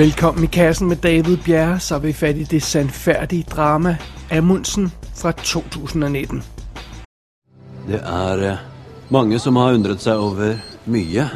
Velkommen 0.00 0.44
i 0.44 0.46
kassen 0.46 0.88
med 0.88 0.96
David 0.96 1.42
Bjerre, 1.44 1.76
så 1.80 1.98
er 1.98 2.00
vi 2.00 2.12
fat 2.16 2.38
i 2.40 2.44
det 2.48 2.62
sandfærdige 2.64 3.44
drama 3.50 3.98
Amundsen 4.32 4.86
fra 5.12 5.34
2019. 5.36 6.40
Det 7.84 8.00
er 8.00 8.44
eh, 8.48 8.62
mange 9.12 9.36
som 9.38 9.58
har 9.60 9.76
undret 9.76 10.00
seg 10.00 10.16
over 10.16 10.54
mye 10.88 11.26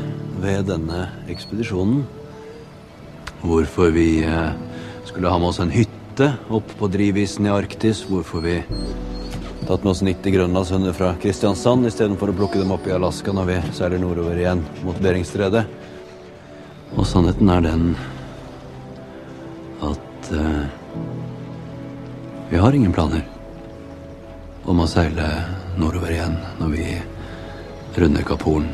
ved 0.41 0.65
denne 0.71 1.03
ekspedisjonen. 1.29 2.07
Hvorfor 3.43 3.93
vi 3.93 4.25
eh, 4.25 4.57
skulle 5.05 5.29
ha 5.29 5.37
med 5.37 5.51
os 5.51 5.61
en 5.61 5.75
hytte 5.75 6.31
opp 6.49 6.73
på 6.81 6.89
drivisen 6.89 7.45
i 7.45 7.53
Arktis. 7.53 8.01
Hvorfor 8.09 8.47
vi 8.49 8.63
tatt 9.69 9.85
med 9.85 9.93
oss 9.93 10.01
90 10.01 10.39
grønlandshøner 10.39 10.97
fra 10.97 11.13
Kristiansand 11.21 11.85
istedenfor 11.93 12.33
å 12.33 12.41
plukke 12.41 12.65
dem 12.65 12.73
opp 12.73 12.89
i 12.89 12.97
Alaska 12.97 13.37
når 13.37 13.53
vi 13.53 13.63
seiler 13.77 14.01
nordover 14.01 14.41
igjen 14.41 14.65
mot 14.89 15.05
Beringstredet. 15.05 15.67
Og 16.97 17.05
sannheten 17.05 17.53
er 17.53 17.69
den 17.69 17.89
at 20.25 20.33
uh, 20.33 20.65
vi 22.51 22.57
har 22.57 22.73
ingen 22.73 22.93
planer 22.93 23.25
om 24.65 24.81
å 24.81 24.89
seile 24.89 25.27
nordover 25.77 26.13
igjen 26.15 26.37
når 26.61 26.71
vi 26.73 26.87
runder 27.99 28.25
Kapp 28.25 28.45
Horn. 28.47 28.71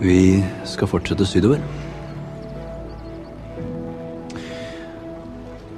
Vi 0.00 0.40
skal 0.64 0.88
fortsette 0.88 1.26
sydover. 1.28 1.60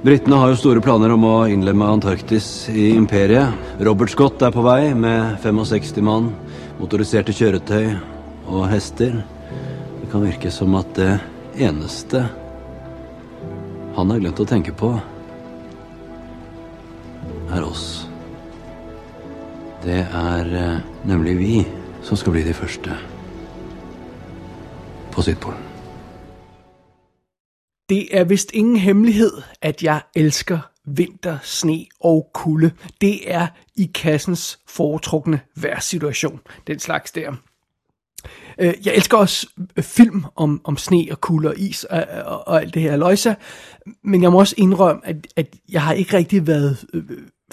Britene 0.03 0.39
har 0.39 0.51
jo 0.51 0.59
store 0.59 0.83
planer 0.83 1.11
om 1.15 1.27
å 1.27 1.35
innlemme 1.51 1.91
Antarktis 1.91 2.69
i 2.71 2.93
imperiet. 2.95 3.51
Robert 3.83 4.11
Scott 4.11 4.41
er 4.43 4.55
på 4.55 4.63
vei 4.63 4.93
med 4.95 5.37
65 5.43 5.99
mann, 6.07 6.31
motoriserte 6.79 7.35
kjøretøy 7.35 7.93
og 8.47 8.65
hester. 8.71 9.21
Det 9.99 10.11
kan 10.11 10.23
virke 10.23 10.51
som 10.51 10.75
at 10.79 10.91
det 10.95 11.11
eneste 11.55 12.23
han 13.95 14.09
har 14.09 14.19
glemt 14.19 14.39
å 14.41 14.47
tenke 14.49 14.73
på, 14.73 14.89
er 17.53 17.65
oss. 17.65 18.07
Det 19.83 20.01
er 20.01 20.49
eh, 20.57 20.81
nemlig 21.05 21.35
vi 21.37 21.53
som 22.03 22.17
skal 22.17 22.33
bli 22.33 22.43
de 22.47 22.55
første 22.57 22.97
på 25.13 25.21
Sydpolen. 25.21 25.69
Det 27.89 28.07
er 28.17 28.23
vist 28.23 28.51
ingen 28.53 28.77
hemmelighed, 28.77 29.41
at 29.61 29.83
jeg 29.83 30.01
elsker 30.15 30.59
vinter, 30.85 31.37
sne 31.43 31.85
og 31.99 32.29
kulde. 32.33 32.71
Det 33.01 33.31
er 33.31 33.47
i 33.75 33.91
kassens 33.93 34.59
foretrukne 34.65 35.39
vejrsituation, 35.55 36.39
den 36.67 36.79
slags 36.79 37.11
der. 37.11 37.35
Øh, 38.59 38.73
Jeg 38.85 38.95
elsker 38.95 39.17
også 39.17 39.47
øh, 39.77 39.83
film 39.83 40.23
om, 40.35 40.61
om 40.63 40.77
sne 40.77 41.07
og 41.11 41.21
kulde 41.21 41.49
og 41.49 41.57
is 41.59 41.83
og, 41.83 42.05
og, 42.25 42.47
og 42.47 42.61
alt 42.61 42.73
det 42.73 42.81
her 42.81 42.95
løjse, 42.95 43.35
men 44.03 44.23
jeg 44.23 44.31
må 44.31 44.39
også 44.39 44.55
indrømme, 44.57 45.07
at, 45.07 45.27
at 45.35 45.55
jeg 45.71 45.81
har 45.81 45.93
ikke 45.93 46.17
rigtig 46.17 46.47
været 46.47 46.85
øh, 46.93 47.03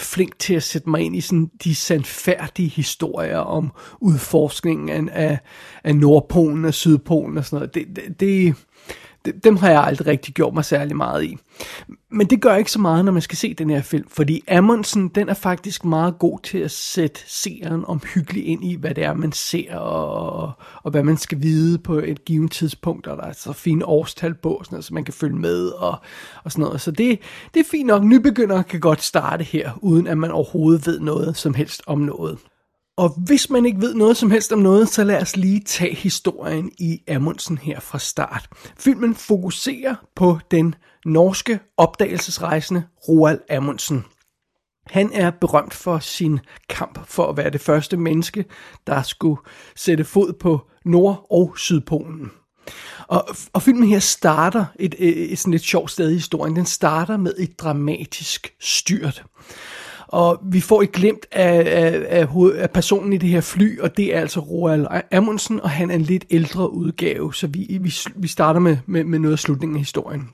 flink 0.00 0.38
til 0.38 0.54
at 0.54 0.62
sætte 0.62 0.90
mig 0.90 1.00
ind 1.00 1.16
i 1.16 1.20
sådan 1.20 1.50
de 1.64 1.74
sandfærdige 1.74 2.68
historier 2.68 3.38
om 3.38 3.70
udforskningen 4.00 5.08
af, 5.08 5.28
af, 5.28 5.38
af 5.84 5.96
Nordpolen 5.96 6.64
og 6.64 6.74
Sydpolen 6.74 7.38
og 7.38 7.44
sådan 7.44 7.56
noget. 7.56 7.74
Det, 7.74 7.86
det, 7.96 8.04
det, 8.06 8.20
det- 8.20 8.54
dem 9.44 9.56
har 9.56 9.70
jeg 9.70 9.84
aldrig 9.84 10.06
rigtig 10.06 10.34
gjort 10.34 10.54
mig 10.54 10.64
særlig 10.64 10.96
meget 10.96 11.24
i. 11.24 11.38
Men 12.10 12.26
det 12.26 12.40
gør 12.40 12.54
ikke 12.54 12.72
så 12.72 12.78
meget, 12.78 13.04
når 13.04 13.12
man 13.12 13.22
skal 13.22 13.38
se 13.38 13.54
den 13.54 13.70
her 13.70 13.82
film, 13.82 14.08
fordi 14.08 14.42
Amundsen, 14.48 15.08
den 15.08 15.28
er 15.28 15.34
faktisk 15.34 15.84
meget 15.84 16.18
god 16.18 16.38
til 16.42 16.58
at 16.58 16.70
sætte 16.70 17.20
seeren 17.26 17.84
omhyggeligt 17.84 18.46
ind 18.46 18.64
i, 18.64 18.74
hvad 18.74 18.94
det 18.94 19.04
er, 19.04 19.14
man 19.14 19.32
ser, 19.32 19.76
og, 19.76 20.52
og 20.82 20.90
hvad 20.90 21.02
man 21.02 21.16
skal 21.16 21.42
vide 21.42 21.78
på 21.78 21.98
et 21.98 22.24
givet 22.24 22.50
tidspunkt, 22.50 23.06
og 23.06 23.16
der 23.16 23.22
er 23.22 23.32
så 23.32 23.52
fine 23.52 23.86
årstal 23.86 24.34
på, 24.34 24.60
sådan 24.64 24.74
noget, 24.74 24.84
så 24.84 24.94
man 24.94 25.04
kan 25.04 25.14
følge 25.14 25.36
med, 25.36 25.68
og, 25.68 25.98
og 26.44 26.52
sådan 26.52 26.62
noget. 26.62 26.80
Så 26.80 26.90
det, 26.90 27.18
det 27.54 27.60
er 27.60 27.64
fint 27.70 27.86
nok. 27.86 28.02
Nybegyndere 28.02 28.64
kan 28.64 28.80
godt 28.80 29.02
starte 29.02 29.44
her, 29.44 29.70
uden 29.82 30.06
at 30.06 30.18
man 30.18 30.30
overhovedet 30.30 30.86
ved 30.86 31.00
noget 31.00 31.36
som 31.36 31.54
helst 31.54 31.82
om 31.86 31.98
noget. 31.98 32.38
Og 33.00 33.14
hvis 33.26 33.50
man 33.50 33.66
ikke 33.66 33.80
ved 33.80 33.94
noget 33.94 34.16
som 34.16 34.30
helst 34.30 34.52
om 34.52 34.58
noget, 34.58 34.88
så 34.88 35.04
lad 35.04 35.22
os 35.22 35.36
lige 35.36 35.60
tage 35.60 35.94
historien 35.94 36.70
i 36.78 37.02
Amundsen 37.08 37.58
her 37.58 37.80
fra 37.80 37.98
start. 37.98 38.48
Filmen 38.78 39.14
fokuserer 39.14 39.94
på 40.16 40.38
den 40.50 40.74
norske 41.04 41.60
opdagelsesrejsende 41.76 42.84
Roald 43.08 43.40
Amundsen. 43.50 44.04
Han 44.86 45.10
er 45.12 45.30
berømt 45.30 45.74
for 45.74 45.98
sin 45.98 46.40
kamp 46.68 47.06
for 47.06 47.26
at 47.26 47.36
være 47.36 47.50
det 47.50 47.60
første 47.60 47.96
menneske, 47.96 48.44
der 48.86 49.02
skulle 49.02 49.40
sætte 49.76 50.04
fod 50.04 50.32
på 50.32 50.60
Nord- 50.84 51.26
og 51.30 51.54
Sydpolen. 51.58 52.30
Og, 53.08 53.28
og 53.52 53.62
filmen 53.62 53.88
her 53.88 53.98
starter 53.98 54.64
et, 54.78 54.94
et, 54.98 55.32
et 55.32 55.38
sådan 55.38 55.50
lidt 55.50 55.62
sjovt 55.62 55.90
sted 55.90 56.10
i 56.10 56.14
historien. 56.14 56.56
Den 56.56 56.66
starter 56.66 57.16
med 57.16 57.34
et 57.38 57.60
dramatisk 57.60 58.52
styrt. 58.60 59.24
Og 60.12 60.40
vi 60.42 60.60
får 60.60 60.82
et 60.82 60.92
glimt 60.92 61.26
af, 61.32 61.62
af, 61.66 62.06
af, 62.08 62.26
hoved, 62.26 62.54
af 62.54 62.70
personen 62.70 63.12
i 63.12 63.18
det 63.18 63.28
her 63.28 63.40
fly, 63.40 63.80
og 63.80 63.96
det 63.96 64.14
er 64.14 64.20
altså 64.20 64.40
Roald 64.40 64.86
Amundsen, 65.12 65.60
og 65.60 65.70
han 65.70 65.90
er 65.90 65.94
en 65.94 66.02
lidt 66.02 66.24
ældre 66.30 66.72
udgave, 66.72 67.34
så 67.34 67.46
vi, 67.46 67.78
vi, 67.80 67.94
vi 68.16 68.28
starter 68.28 68.60
med, 68.60 68.76
med, 68.86 69.04
med 69.04 69.18
noget 69.18 69.32
af 69.32 69.38
slutningen 69.38 69.76
af 69.76 69.80
historien. 69.80 70.28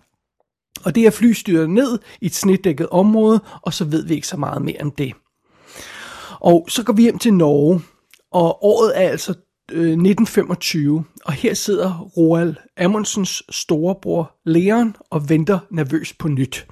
Og 0.85 0.95
det 0.95 1.03
her 1.03 1.11
fly 1.11 1.33
styrer 1.33 1.67
ned 1.67 1.99
i 2.21 2.27
et 2.27 2.35
snedækket 2.35 2.89
område, 2.89 3.41
og 3.63 3.75
så 3.75 3.85
ved 3.85 4.07
vi 4.07 4.15
ikke 4.15 4.27
så 4.27 4.37
meget 4.37 4.63
mere 4.63 4.77
om 4.81 4.91
det. 4.91 5.13
Og 6.41 6.67
så 6.69 6.83
går 6.83 6.93
vi 6.93 7.03
hjem 7.03 7.19
til 7.19 7.35
Norge, 7.35 7.81
og 8.33 8.65
året 8.65 8.93
er 9.03 9.09
altså 9.09 9.35
øh, 9.73 9.81
1925, 9.81 11.05
og 11.25 11.33
her 11.33 11.55
sidder 11.55 12.09
Roald 12.17 12.57
Amundsens 12.77 13.43
storebror 13.51 14.37
Leon 14.45 14.97
og 15.11 15.29
venter 15.29 15.59
nervøst 15.71 16.19
på 16.19 16.29
nyt. 16.29 16.67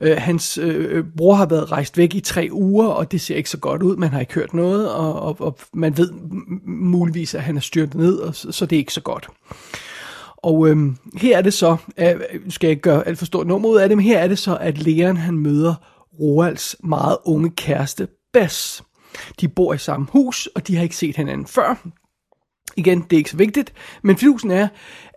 Øh, 0.00 0.16
hans 0.18 0.58
øh, 0.58 0.96
øh, 0.96 1.04
bror 1.16 1.34
har 1.34 1.46
været 1.46 1.72
rejst 1.72 1.98
væk 1.98 2.14
i 2.14 2.20
tre 2.20 2.48
uger, 2.52 2.86
og 2.86 3.12
det 3.12 3.20
ser 3.20 3.36
ikke 3.36 3.50
så 3.50 3.58
godt 3.58 3.82
ud. 3.82 3.96
Man 3.96 4.08
har 4.08 4.20
ikke 4.20 4.34
hørt 4.34 4.54
noget, 4.54 4.92
og, 4.92 5.22
og, 5.22 5.40
og 5.40 5.58
man 5.72 5.96
ved 5.96 6.10
muligvis, 6.66 7.34
at 7.34 7.42
han 7.42 7.56
er 7.56 7.60
styrtet 7.60 7.94
ned, 7.94 8.16
og, 8.16 8.34
så, 8.34 8.52
så 8.52 8.66
det 8.66 8.76
er 8.76 8.80
ikke 8.80 8.92
så 8.92 9.00
godt. 9.00 9.28
Og 10.36 10.68
øhm, 10.68 10.96
her 11.16 11.38
er 11.38 11.42
det 11.42 11.54
så, 11.54 11.76
øh, 11.98 12.20
skal 12.48 12.66
jeg 12.66 12.70
ikke 12.70 12.82
gøre 12.82 13.08
alt 13.08 13.18
for 13.18 13.26
stort 13.26 13.46
nummer 13.46 13.68
ud 13.68 13.76
af 13.76 13.88
det, 13.88 13.98
men 13.98 14.06
her 14.06 14.18
er 14.18 14.28
det 14.28 14.38
så, 14.38 14.56
at 14.56 14.78
Leon 14.78 15.16
han 15.16 15.38
møder 15.38 15.74
Roalds 16.20 16.76
meget 16.84 17.16
unge 17.24 17.50
kæreste, 17.50 18.08
Bess. 18.32 18.82
De 19.40 19.48
bor 19.48 19.74
i 19.74 19.78
samme 19.78 20.06
hus, 20.10 20.46
og 20.54 20.66
de 20.66 20.76
har 20.76 20.82
ikke 20.82 20.96
set 20.96 21.16
hinanden 21.16 21.46
før. 21.46 21.88
Igen, 22.76 23.00
det 23.02 23.12
er 23.12 23.18
ikke 23.18 23.30
så 23.30 23.36
vigtigt, 23.36 23.72
men 24.02 24.16
fidusen 24.16 24.50
er, 24.50 24.68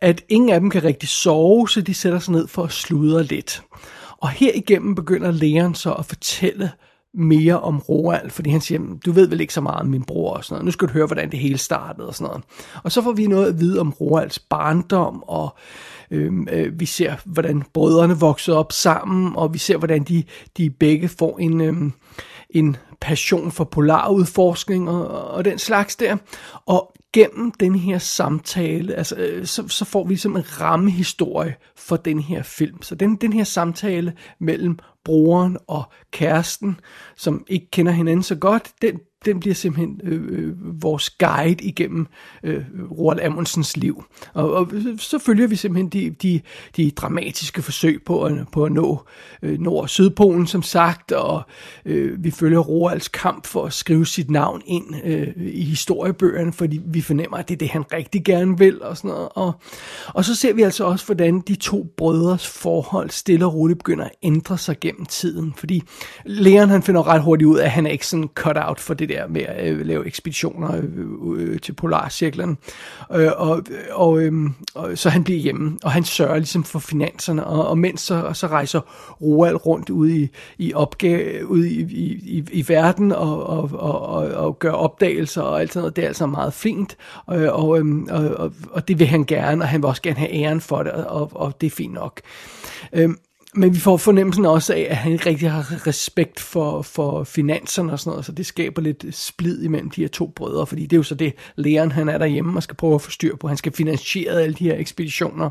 at 0.02 0.24
ingen 0.30 0.50
af 0.50 0.60
dem 0.60 0.70
kan 0.70 0.84
rigtig 0.84 1.10
sove, 1.10 1.70
så 1.70 1.82
de 1.82 1.94
sætter 1.94 2.20
sig 2.20 2.34
ned 2.34 2.48
for 2.48 2.64
at 2.64 2.72
sludre 2.72 3.24
lidt. 3.24 3.64
Og 4.18 4.30
her 4.30 4.52
igennem 4.56 4.96
begynder 4.96 5.32
Leon 5.32 5.76
så 5.76 5.94
at 5.94 6.06
fortælle 6.06 6.72
mere 7.14 7.60
om 7.60 7.80
Roald, 7.80 8.30
fordi 8.30 8.50
han 8.50 8.62
siger, 8.62 8.82
du 9.06 9.12
ved 9.12 9.28
vel 9.28 9.42
ikke 9.42 9.54
så 9.54 9.62
meget 9.62 9.80
om 9.80 9.88
min 9.88 10.04
bror 10.04 10.34
og 10.34 10.44
sådan 10.44 10.54
noget. 10.54 10.66
Nu 10.66 10.72
skal 10.72 10.88
du 10.88 10.94
høre, 10.94 11.06
hvordan 11.06 11.32
det 11.32 11.40
hele 11.40 11.58
startede 11.58 12.08
og 12.08 12.16
sådan 12.16 12.28
noget. 12.28 12.44
Og 12.84 12.92
så 12.92 13.02
får 13.02 13.12
vi 13.12 13.28
noget 13.28 13.48
at 13.48 13.60
vide 13.60 13.80
om 13.80 13.94
Roalds 14.02 14.40
barndom, 14.40 15.24
og 15.24 15.56
øhm, 16.12 16.48
øh, 16.52 16.80
vi 16.80 16.86
ser, 16.86 17.16
hvordan 17.26 17.64
brødrene 17.74 18.20
voksede 18.20 18.58
op 18.58 18.72
sammen, 18.72 19.36
og 19.36 19.54
vi 19.54 19.58
ser, 19.58 19.78
hvordan 19.78 20.04
de, 20.04 20.24
de 20.58 20.70
begge 20.70 21.08
får 21.08 21.40
en, 21.40 21.62
øhm, 21.62 21.94
en 22.50 22.78
passion 23.02 23.52
for 23.52 23.64
polarudforskning 23.64 24.90
og, 24.90 25.08
og 25.32 25.46
den 25.46 25.60
slags 25.60 25.96
der. 25.96 26.18
Og 26.66 26.94
gennem 27.18 27.52
den 27.52 27.76
her 27.76 27.98
samtale, 27.98 28.96
altså, 28.96 29.16
øh, 29.16 29.46
så, 29.46 29.68
så 29.68 29.86
får 29.86 30.04
vi 30.04 30.10
ligesom 30.10 30.36
en 30.36 30.62
rammehistorie 30.62 31.56
for 31.76 31.98
den 31.98 32.20
her 32.20 32.44
film. 32.44 32.82
Så 32.82 32.96
den, 32.96 33.16
den 33.16 33.34
her 33.34 33.44
samtale 33.44 34.14
mellem 34.40 34.80
broren 35.04 35.58
og 35.68 35.84
kæresten, 36.12 36.80
som 37.16 37.46
ikke 37.48 37.72
kender 37.72 37.92
hinanden 37.92 38.24
så 38.24 38.36
godt, 38.36 38.72
den, 38.82 39.00
den 39.28 39.40
bliver 39.40 39.56
simpelthen 39.56 40.02
øh, 40.04 40.22
øh, 40.30 40.82
vores 40.84 41.10
guide 41.10 41.64
igennem 41.64 42.08
øh, 42.44 42.64
Roald 42.92 43.20
Amundsens 43.20 43.78
liv. 43.78 44.04
Og, 44.34 44.54
og 44.54 44.72
så 44.98 45.20
følger 45.20 45.48
vi 45.48 45.56
simpelthen 45.56 45.90
de, 45.90 46.10
de, 46.10 46.42
de 46.78 46.92
dramatiske 46.92 47.62
forsøg 47.62 48.02
på 48.06 48.24
at, 48.24 48.34
på 48.52 48.66
at 48.66 48.72
nå 48.72 49.06
øh, 49.42 49.60
Nord- 49.60 49.82
og 49.82 49.90
Sydpolen, 49.90 50.48
som 50.48 50.64
sagt, 50.64 51.12
og 51.12 51.42
øh, 51.86 52.24
vi 52.24 52.32
følger 52.32 52.60
Roalds 52.60 53.08
kamp 53.08 53.46
for 53.48 53.66
at 53.66 53.74
skrive 53.74 54.06
sit 54.06 54.30
navn 54.30 54.62
ind 54.66 54.86
øh, 55.06 55.28
i 55.38 55.64
historiebøgerne, 55.64 56.54
fordi 56.54 56.82
vi 56.86 57.02
fornemmer, 57.02 57.38
at 57.38 57.48
det 57.48 57.54
er 57.54 57.58
det, 57.58 57.70
han 57.70 57.94
rigtig 57.94 58.24
gerne 58.24 58.58
vil, 58.58 58.84
og 58.84 58.98
sådan 58.98 59.10
noget. 59.10 59.30
Og, 59.32 59.54
og 60.08 60.26
så 60.26 60.36
ser 60.36 60.54
vi 60.54 60.62
altså 60.62 60.84
også, 60.84 61.06
hvordan 61.06 61.40
de 61.40 61.56
to 61.56 61.88
brødres 61.98 62.48
forhold 62.48 63.10
stille 63.10 63.46
og 63.46 63.54
roligt 63.54 63.80
begynder 63.80 64.06
at 64.06 64.12
ændre 64.24 64.58
sig 64.58 64.80
gennem 64.80 65.06
tiden. 65.06 65.54
Fordi 65.58 65.84
Leon 66.26 66.70
han 66.70 66.84
finder 66.84 67.08
ret 67.08 67.22
hurtigt 67.22 67.48
ud 67.48 67.58
af, 67.58 67.66
at 67.66 67.72
han 67.72 67.86
er 67.86 67.92
ikke 67.92 68.08
sådan 68.08 68.30
cut 68.36 68.58
out 68.60 68.80
for 68.80 68.94
det 68.94 69.10
der 69.10 69.17
med 69.30 69.42
at 69.42 69.74
øh, 69.74 69.86
lave 69.86 70.08
ekspeditioner 70.08 70.76
øh, 70.76 70.84
øh, 70.84 71.54
øh 71.54 71.60
til 71.60 71.74
polarcirklen. 71.74 72.58
Øh, 73.16 73.32
og, 73.38 73.64
og, 73.92 74.22
øh, 74.22 74.34
og, 74.76 74.98
så 74.98 75.10
han 75.10 75.24
bliver 75.24 75.40
hjemme, 75.40 75.78
og 75.84 75.92
han 75.92 76.04
sørger 76.04 76.38
ligesom 76.38 76.64
for 76.64 76.80
finanserne. 76.80 77.48
Og, 77.48 77.68
og 77.68 77.78
mens 77.78 78.02
så, 78.02 78.30
så 78.34 78.48
rejser 78.48 78.82
Roald 79.22 79.66
rundt 79.66 79.90
ude 79.90 80.18
i, 80.18 80.30
i 80.58 80.74
opgave, 80.74 81.48
ude 81.48 81.70
i, 81.70 81.82
i, 81.82 82.38
i, 82.38 82.44
i 82.52 82.66
verden 82.68 83.12
og, 83.12 83.48
og, 83.48 83.70
og, 83.74 84.02
og, 84.02 84.28
og 84.28 84.60
gør 84.60 84.72
opdagelser 84.72 85.42
og 85.42 85.62
alt 85.62 85.74
sådan 85.74 85.82
noget. 85.82 85.96
Det 85.96 86.04
er 86.04 86.08
altså 86.08 86.26
meget 86.26 86.54
fint, 86.54 86.98
øh, 87.32 87.54
og, 87.54 87.70
og, 87.70 87.84
og, 88.10 88.30
og, 88.38 88.54
og 88.72 88.88
det 88.88 89.00
vil 89.00 89.08
han 89.08 89.26
gerne, 89.26 89.64
og 89.64 89.68
han 89.68 89.82
vil 89.82 89.88
også 89.88 90.02
gerne 90.02 90.18
have 90.18 90.34
æren 90.34 90.62
for 90.62 90.84
det, 90.84 90.92
og, 90.92 91.32
og 91.36 91.62
det 91.62 91.68
er 91.68 91.72
fint 91.72 91.94
nok. 91.94 92.22
Øh, 92.94 93.10
men 93.58 93.74
vi 93.74 93.80
får 93.80 93.98
fornemmelsen 93.98 94.46
også 94.46 94.74
af, 94.74 94.88
at 94.90 94.98
han 94.98 95.12
ikke 95.12 95.26
rigtig 95.26 95.52
har 95.52 95.88
respekt 95.88 96.40
for, 96.40 96.82
for 96.82 97.24
finanserne 97.24 97.92
og 97.92 98.00
sådan 98.00 98.12
noget, 98.12 98.26
så 98.26 98.32
det 98.32 98.46
skaber 98.46 98.82
lidt 98.82 99.06
splid 99.16 99.64
imellem 99.64 99.90
de 99.90 100.02
her 100.02 100.08
to 100.08 100.28
brødre, 100.36 100.68
fordi 100.68 100.82
det 100.82 100.94
er 100.94 100.98
jo 100.98 101.04
så 101.04 101.16
det, 101.16 101.34
Leon 101.56 101.92
han 101.92 102.10
er 102.10 102.18
derhjemme 102.18 102.58
og 102.60 102.64
skal 102.64 102.76
prøve 102.76 102.96
at 102.96 103.02
få 103.02 103.12
styr 103.12 103.36
på. 103.36 103.48
Han 103.48 103.58
skal 103.58 103.72
finansiere 103.72 104.42
alle 104.42 104.56
de 104.56 104.64
her 104.64 104.76
ekspeditioner. 104.78 105.50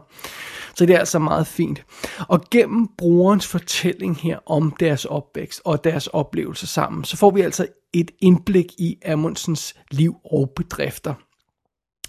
Så 0.76 0.87
det 0.87 0.94
er 0.94 0.99
altså 0.99 1.19
meget 1.19 1.47
fint. 1.47 1.85
Og 2.29 2.44
gennem 2.50 2.88
brugerens 2.99 3.47
fortælling 3.47 4.17
her 4.17 4.38
om 4.47 4.75
deres 4.81 5.05
opvækst 5.05 5.61
og 5.64 5.85
deres 5.85 6.06
oplevelser 6.06 6.67
sammen, 6.67 7.05
så 7.05 7.17
får 7.17 7.31
vi 7.31 7.41
altså 7.41 7.67
et 7.93 8.11
indblik 8.20 8.67
i 8.79 8.97
Amundsens 9.05 9.75
liv 9.91 10.17
og 10.25 10.52
bedrifter. 10.56 11.14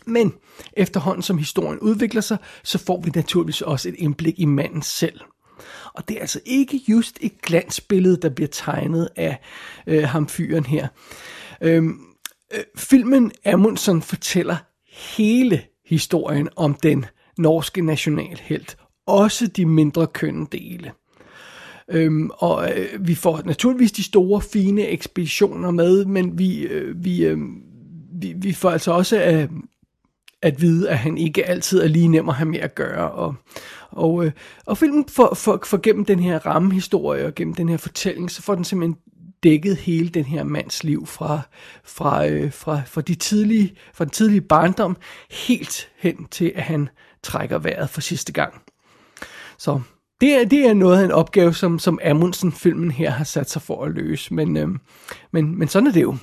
Men 0.05 0.33
efterhånden 0.73 1.21
som 1.21 1.37
historien 1.37 1.79
udvikler 1.79 2.21
sig, 2.21 2.37
så 2.63 2.77
får 2.77 3.01
vi 3.01 3.11
naturligvis 3.15 3.61
også 3.61 3.89
et 3.89 3.95
indblik 3.97 4.39
i 4.39 4.45
manden 4.45 4.81
selv. 4.81 5.19
Og 5.93 6.07
det 6.07 6.17
er 6.17 6.21
altså 6.21 6.39
ikke 6.45 6.81
just 6.87 7.17
et 7.21 7.41
glansbillede, 7.41 8.17
der 8.21 8.29
bliver 8.29 8.49
tegnet 8.51 9.09
af 9.15 9.39
øh, 9.87 10.03
ham 10.03 10.27
fyren 10.27 10.65
her. 10.65 10.87
Øhm, 11.61 11.99
øh, 12.53 12.63
filmen 12.77 13.31
Amundsen 13.45 14.01
fortæller 14.01 14.55
hele 15.17 15.63
historien 15.85 16.49
om 16.55 16.73
den 16.73 17.05
norske 17.37 17.81
nationalhelt. 17.81 18.77
Også 19.05 19.47
de 19.47 19.65
mindre 19.65 20.07
kønne 20.07 20.47
dele. 20.51 20.91
Øhm, 21.91 22.29
og 22.33 22.71
øh, 22.77 23.07
vi 23.07 23.15
får 23.15 23.41
naturligvis 23.45 23.91
de 23.91 24.03
store, 24.03 24.41
fine 24.41 24.87
ekspeditioner 24.87 25.71
med, 25.71 26.05
men 26.05 26.39
vi, 26.39 26.61
øh, 26.61 27.03
vi, 27.03 27.25
øh, 27.25 27.37
vi, 28.21 28.33
vi 28.37 28.53
får 28.53 28.69
altså 28.69 28.91
også 28.91 29.23
øh, 29.23 29.49
at 30.41 30.61
vide, 30.61 30.89
at 30.89 30.97
han 30.97 31.17
ikke 31.17 31.45
altid 31.45 31.81
er 31.81 31.87
lige 31.87 32.07
nem 32.07 32.29
at 32.29 32.35
have 32.35 32.49
med 32.49 32.59
at 32.59 32.75
gøre. 32.75 33.11
Og, 33.11 33.35
og, 33.91 34.25
øh, 34.25 34.31
og 34.65 34.77
filmen 34.77 35.05
for, 35.09 35.33
for, 35.35 35.59
for 35.65 35.77
gennem 35.77 36.05
den 36.05 36.19
her 36.19 36.45
rammehistorie 36.45 37.25
og 37.25 37.35
gennem 37.35 37.53
den 37.53 37.69
her 37.69 37.77
fortælling, 37.77 38.31
så 38.31 38.41
får 38.41 38.55
den 38.55 38.63
simpelthen 38.63 38.97
dækket 39.43 39.77
hele 39.77 40.09
den 40.09 40.25
her 40.25 40.43
mands 40.43 40.83
liv 40.83 41.05
fra, 41.05 41.39
fra, 41.83 42.27
øh, 42.27 42.53
fra, 42.53 42.81
fra, 42.85 43.01
de 43.01 43.15
tidlige, 43.15 43.75
fra 43.93 44.05
den 44.05 44.11
tidlige 44.11 44.41
barndom 44.41 44.97
helt 45.31 45.89
hen 45.97 46.27
til, 46.31 46.51
at 46.55 46.63
han 46.63 46.89
trækker 47.23 47.57
vejret 47.57 47.89
for 47.89 48.01
sidste 48.01 48.33
gang. 48.33 48.53
Så 49.57 49.81
det 50.21 50.41
er, 50.41 50.45
det 50.45 50.67
er 50.67 50.73
noget 50.73 50.99
af 50.99 51.05
en 51.05 51.11
opgave, 51.11 51.53
som, 51.53 51.79
som 51.79 51.99
Amundsen-filmen 52.05 52.91
her 52.91 53.09
har 53.09 53.23
sat 53.23 53.49
sig 53.49 53.61
for 53.61 53.85
at 53.85 53.91
løse, 53.91 54.33
men, 54.33 54.57
øh, 54.57 54.67
men, 55.31 55.59
men 55.59 55.67
sådan 55.67 55.87
er 55.87 55.91
det 55.91 56.01
jo. 56.01 56.17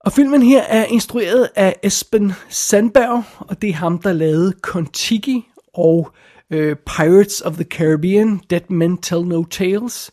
Og 0.00 0.12
filmen 0.12 0.42
her 0.42 0.62
er 0.62 0.84
instrueret 0.84 1.48
af 1.56 1.76
Esben 1.82 2.32
Sandberg, 2.48 3.22
og 3.38 3.62
det 3.62 3.70
er 3.70 3.74
ham, 3.74 3.98
der 3.98 4.12
lavede 4.12 4.52
Kontiki 4.52 5.48
og 5.74 6.10
øh, 6.50 6.76
Pirates 6.76 7.40
of 7.40 7.54
the 7.54 7.64
Caribbean, 7.64 8.40
Dead 8.50 8.60
Men 8.68 8.98
Tell 8.98 9.22
No 9.22 9.44
Tales. 9.44 10.10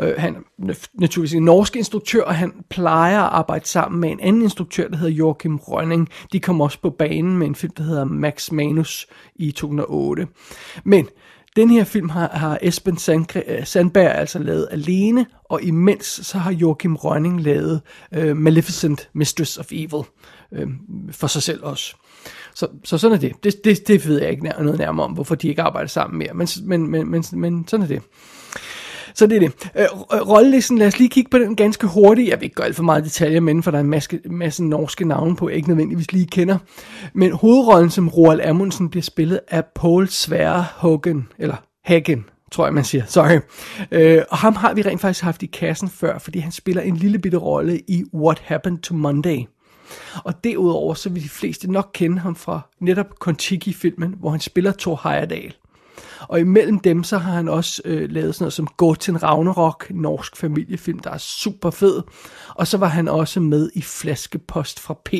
Øh, 0.00 0.14
han 0.18 0.36
er 0.36 0.88
naturligvis 0.94 1.34
en 1.34 1.42
norsk 1.42 1.76
instruktør, 1.76 2.22
og 2.22 2.34
han 2.34 2.52
plejer 2.70 3.20
at 3.20 3.32
arbejde 3.32 3.66
sammen 3.66 4.00
med 4.00 4.10
en 4.10 4.20
anden 4.20 4.42
instruktør, 4.42 4.88
der 4.88 4.96
hedder 4.96 5.12
Joachim 5.14 5.56
Rønning. 5.56 6.08
De 6.32 6.40
kom 6.40 6.60
også 6.60 6.80
på 6.82 6.90
banen 6.90 7.38
med 7.38 7.46
en 7.46 7.54
film, 7.54 7.72
der 7.72 7.82
hedder 7.82 8.04
Max 8.04 8.50
Manus 8.50 9.06
i 9.36 9.50
2008. 9.50 10.26
Men 10.84 11.08
den 11.56 11.70
her 11.70 11.84
film 11.84 12.08
har, 12.08 12.28
har 12.28 12.58
Esben 12.62 12.98
øh, 13.46 13.66
Sandberg 13.66 14.14
altså 14.14 14.38
lavet 14.38 14.68
alene, 14.70 15.26
og 15.44 15.62
imens 15.62 16.06
så 16.06 16.38
har 16.38 16.52
Joachim 16.52 16.96
Rønning 16.96 17.42
lavet 17.42 17.80
øh, 18.14 18.36
Maleficent 18.36 19.08
Mistress 19.12 19.58
of 19.58 19.66
Evil 19.72 20.02
øh, 20.52 20.68
for 21.10 21.26
sig 21.26 21.42
selv 21.42 21.64
også. 21.64 21.96
Så, 22.58 22.68
så 22.84 22.98
sådan 22.98 23.16
er 23.16 23.20
det. 23.20 23.44
det. 23.44 23.64
Det, 23.64 23.88
det 23.88 24.08
ved 24.08 24.20
jeg 24.20 24.30
ikke 24.30 24.44
nær, 24.44 24.62
noget 24.62 24.78
nærmere 24.78 25.04
om, 25.06 25.12
hvorfor 25.12 25.34
de 25.34 25.48
ikke 25.48 25.62
arbejder 25.62 25.88
sammen 25.88 26.18
mere, 26.18 26.34
men, 26.34 26.48
men, 26.62 26.90
men, 26.90 27.10
men, 27.10 27.24
men 27.32 27.68
sådan 27.68 27.84
er 27.84 27.88
det. 27.88 28.02
Så 29.14 29.26
det 29.26 29.36
er 29.36 29.40
det. 29.40 29.70
Øh, 29.76 29.82
øh 30.14 30.28
rollelisten, 30.28 30.78
lad 30.78 30.86
os 30.86 30.98
lige 30.98 31.08
kigge 31.08 31.30
på 31.30 31.38
den 31.38 31.56
ganske 31.56 31.86
hurtigt. 31.86 32.28
Jeg 32.28 32.40
vil 32.40 32.44
ikke 32.44 32.54
gøre 32.54 32.66
alt 32.66 32.76
for 32.76 32.82
meget 32.82 33.04
detaljer 33.04 33.40
med 33.40 33.62
for 33.62 33.70
der 33.70 33.78
er 33.78 33.82
en 33.82 33.90
masse, 33.90 34.20
masse 34.30 34.64
norske 34.64 35.04
navne 35.04 35.36
på, 35.36 35.48
jeg 35.48 35.56
ikke 35.56 35.68
nødvendigvis 35.68 36.12
lige 36.12 36.26
kender. 36.26 36.58
Men 37.14 37.32
hovedrollen 37.32 37.90
som 37.90 38.08
Roald 38.08 38.40
Amundsen 38.40 38.90
bliver 38.90 39.02
spillet 39.02 39.40
af 39.48 39.64
Paul 39.74 40.08
Sverre 40.08 40.66
Hagen, 40.76 41.28
eller 41.38 41.56
Hagen, 41.84 42.24
tror 42.52 42.66
jeg, 42.66 42.74
man 42.74 42.84
siger. 42.84 43.04
Sorry. 43.06 43.40
Øh, 43.90 44.22
og 44.30 44.38
ham 44.38 44.54
har 44.54 44.74
vi 44.74 44.82
rent 44.82 45.00
faktisk 45.00 45.24
haft 45.24 45.42
i 45.42 45.46
kassen 45.46 45.88
før, 45.88 46.18
fordi 46.18 46.38
han 46.38 46.52
spiller 46.52 46.82
en 46.82 46.96
lille 46.96 47.18
bitte 47.18 47.38
rolle 47.38 47.80
i 47.88 48.04
What 48.14 48.42
Happened 48.44 48.78
to 48.78 48.94
Monday. 48.94 49.44
Og 50.24 50.44
derudover 50.44 50.94
så 50.94 51.08
vil 51.08 51.22
de 51.22 51.28
fleste 51.28 51.72
nok 51.72 51.90
kende 51.94 52.18
ham 52.18 52.36
fra 52.36 52.60
netop 52.80 53.18
Kontiki-filmen, 53.18 54.14
hvor 54.18 54.30
han 54.30 54.40
spiller 54.40 54.72
Thor 54.72 55.00
Heyerdahl. 55.04 55.54
Og 56.20 56.40
imellem 56.40 56.78
dem, 56.78 57.04
så 57.04 57.18
har 57.18 57.32
han 57.32 57.48
også 57.48 57.82
øh, 57.84 58.10
lavet 58.10 58.34
sådan 58.34 58.42
noget 58.42 58.52
som 58.52 58.66
Goten 58.76 59.22
Ragnarok, 59.22 59.86
norsk 59.90 60.36
familiefilm, 60.36 60.98
der 60.98 61.10
er 61.10 61.18
super 61.18 61.70
fed. 61.70 62.02
Og 62.54 62.66
så 62.66 62.78
var 62.78 62.86
han 62.86 63.08
også 63.08 63.40
med 63.40 63.70
i 63.74 63.82
Flaskepost 63.82 64.80
fra 64.80 64.94
P, 65.04 65.14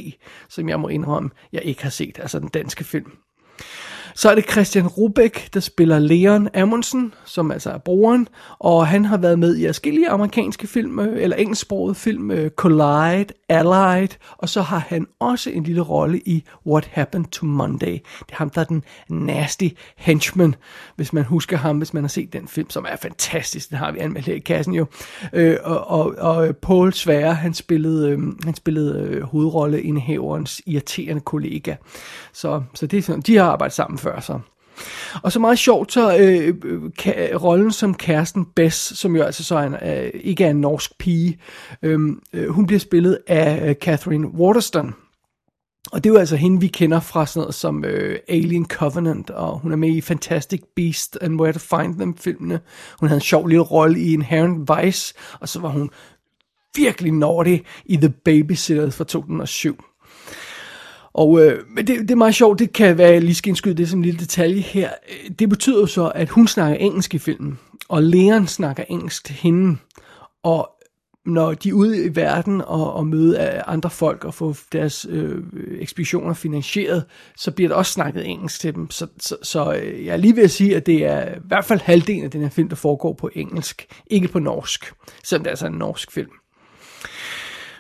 som 0.49 0.69
jeg 0.69 0.81
må 0.81 0.89
indrømme, 0.89 1.31
jeg 1.53 1.63
ikke 1.65 1.83
har 1.83 1.91
set, 1.91 2.19
altså 2.19 2.39
den 2.39 2.49
danske 2.49 2.85
film. 2.85 3.13
Så 4.19 4.31
er 4.31 4.35
det 4.35 4.51
Christian 4.51 4.87
Rubek, 4.87 5.55
der 5.55 5.61
spiller 5.61 5.99
Leon 5.99 6.49
Amundsen, 6.55 7.15
som 7.25 7.51
altså 7.51 7.71
er 7.71 7.79
broren, 7.79 8.29
og 8.59 8.87
han 8.87 9.05
har 9.05 9.17
været 9.17 9.39
med 9.39 9.57
i 9.57 9.67
forskellige 9.67 10.09
amerikanske 10.09 10.67
film, 10.67 10.99
øh, 10.99 11.23
eller 11.23 11.37
engelsksproget 11.37 11.97
film, 11.97 12.31
øh, 12.31 12.51
Collide, 12.51 13.27
Allied, 13.49 14.09
og 14.39 14.49
så 14.49 14.63
har 14.63 14.79
han 14.79 15.07
også 15.21 15.51
en 15.51 15.63
lille 15.63 15.81
rolle 15.81 16.19
i 16.19 16.45
What 16.67 16.91
Happened 16.93 17.27
to 17.27 17.47
Monday. 17.47 17.93
Det 17.93 18.33
er 18.33 18.37
ham, 18.37 18.51
der 18.51 18.61
er 18.61 18.65
den 18.65 18.83
nasty 19.09 19.69
henchman, 19.97 20.55
hvis 20.97 21.13
man 21.13 21.25
husker 21.25 21.57
ham, 21.57 21.79
hvis 21.79 21.95
man 21.95 22.03
har 22.03 22.09
set 22.09 22.33
den 22.33 22.49
film, 22.49 22.71
som 22.71 22.87
er 22.89 22.97
fantastisk, 22.97 23.71
den 23.71 23.79
har 23.79 23.93
vi 23.93 23.99
anmeldt 23.99 24.27
her 24.27 24.35
i 24.35 24.39
kassen 24.39 24.75
jo. 24.75 24.87
Øh, 25.33 25.57
og, 25.65 25.91
og, 25.91 26.15
og 26.19 26.57
Paul 26.57 26.93
Sverre, 26.93 27.35
han 27.35 27.55
spillede, 27.55 28.11
øh, 28.11 28.19
han 28.45 28.55
spillede 28.55 29.23
hovedrolleindehaverens 29.23 30.63
irriterende 30.67 31.21
kollega. 31.21 31.75
Så, 32.33 32.63
så 32.75 32.87
det 32.87 32.99
er 32.99 33.03
sådan, 33.03 33.21
de 33.21 33.37
har 33.37 33.45
arbejdet 33.45 33.75
sammen 33.75 33.99
før 33.99 34.08
så. 34.21 34.39
Og 35.23 35.33
så 35.33 35.41
meget 35.41 35.59
sjovt, 35.59 35.93
så 35.93 36.17
øh, 36.17 36.55
øh, 36.65 36.81
ka, 36.99 37.29
rollen 37.35 37.73
som 37.73 37.95
kæresten 37.95 38.45
Bess, 38.45 38.99
som 38.99 39.17
jo 39.17 39.23
altså 39.23 39.45
så 39.45 39.57
er 39.57 39.63
en, 39.63 39.75
øh, 39.75 40.11
ikke 40.15 40.45
er 40.45 40.51
en 40.51 40.61
norsk 40.61 40.99
pige, 40.99 41.39
øhm, 41.83 42.23
øh, 42.33 42.49
hun 42.49 42.67
bliver 42.67 42.81
spillet 42.81 43.19
af 43.27 43.69
øh, 43.69 43.75
Catherine 43.75 44.29
Waterston. 44.29 44.95
Og 45.93 46.05
det 46.05 46.11
er 46.11 46.15
jo 46.15 46.19
altså 46.19 46.37
hende, 46.37 46.61
vi 46.61 46.67
kender 46.67 47.01
fra 47.01 47.27
sådan 47.27 47.41
noget 47.41 47.55
som 47.55 47.85
øh, 47.85 48.19
Alien 48.29 48.67
Covenant, 48.67 49.31
og 49.31 49.59
hun 49.59 49.73
er 49.73 49.77
med 49.77 49.89
i 49.89 50.01
Fantastic 50.01 50.61
Beast 50.77 51.19
and 51.21 51.41
Where 51.41 51.53
to 51.53 51.59
Find 51.59 51.95
Them 51.95 52.17
filmene. 52.17 52.61
Hun 53.01 53.09
havde 53.09 53.17
en 53.17 53.23
sjov 53.23 53.47
lille 53.47 53.63
rolle 53.63 54.01
i 54.01 54.13
Inherent 54.13 54.71
Vice, 54.71 55.15
og 55.41 55.49
så 55.49 55.61
var 55.61 55.69
hun 55.69 55.91
virkelig 56.77 57.13
nordig 57.13 57.65
i 57.85 57.97
The 57.97 58.09
Babysitter 58.25 58.91
fra 58.91 59.05
2007. 59.05 59.85
Og 61.13 61.41
øh, 61.41 61.65
det, 61.77 61.87
det 61.87 62.11
er 62.11 62.15
meget 62.15 62.35
sjovt, 62.35 62.59
det 62.59 62.73
kan 62.73 62.99
være, 62.99 63.13
jeg 63.13 63.23
lige 63.23 63.35
skal 63.35 63.49
indskyde 63.49 63.75
det 63.75 63.89
som 63.89 63.99
en 63.99 64.05
lille 64.05 64.21
detalje 64.21 64.61
her. 64.61 64.91
Det 65.39 65.49
betyder 65.49 65.81
jo 65.81 65.87
så, 65.87 66.09
at 66.09 66.29
hun 66.29 66.49
snakker 66.49 66.77
engelsk 66.77 67.15
i 67.15 67.19
filmen, 67.19 67.59
og 67.89 68.03
læreren 68.03 68.47
snakker 68.47 68.85
engelsk 68.89 69.25
til 69.25 69.35
hende. 69.35 69.77
Og 70.43 70.71
når 71.27 71.55
de 71.55 71.69
er 71.69 71.73
ude 71.73 72.05
i 72.05 72.17
verden 72.17 72.61
og, 72.61 72.93
og 72.93 73.07
møde 73.07 73.63
andre 73.67 73.91
folk 73.91 74.25
og 74.25 74.35
få 74.35 74.55
deres 74.73 75.07
øh, 75.11 75.43
ekspeditioner 75.81 76.35
finansieret, 76.35 77.05
så 77.37 77.51
bliver 77.51 77.69
der 77.69 77.77
også 77.77 77.93
snakket 77.93 78.27
engelsk 78.27 78.61
til 78.61 78.75
dem. 78.75 78.91
Så, 78.91 79.07
så, 79.19 79.37
så 79.43 79.73
øh, 79.73 80.07
jeg 80.07 80.13
er 80.13 80.17
lige 80.17 80.37
ved 80.37 80.43
at 80.43 80.51
sige, 80.51 80.77
at 80.77 80.87
det 80.87 81.05
er 81.07 81.35
i 81.35 81.39
hvert 81.45 81.65
fald 81.65 81.81
halvdelen 81.81 82.25
af 82.25 82.31
den 82.31 82.41
her 82.41 82.49
film, 82.49 82.69
der 82.69 82.77
foregår 82.77 83.13
på 83.13 83.31
engelsk, 83.35 83.87
ikke 84.07 84.29
på 84.29 84.39
norsk, 84.39 84.93
selvom 85.25 85.45
det 85.45 85.51
altså 85.51 85.65
er 85.65 85.69
altså 85.69 85.75
en 85.75 85.79
norsk 85.79 86.13
film. 86.13 86.31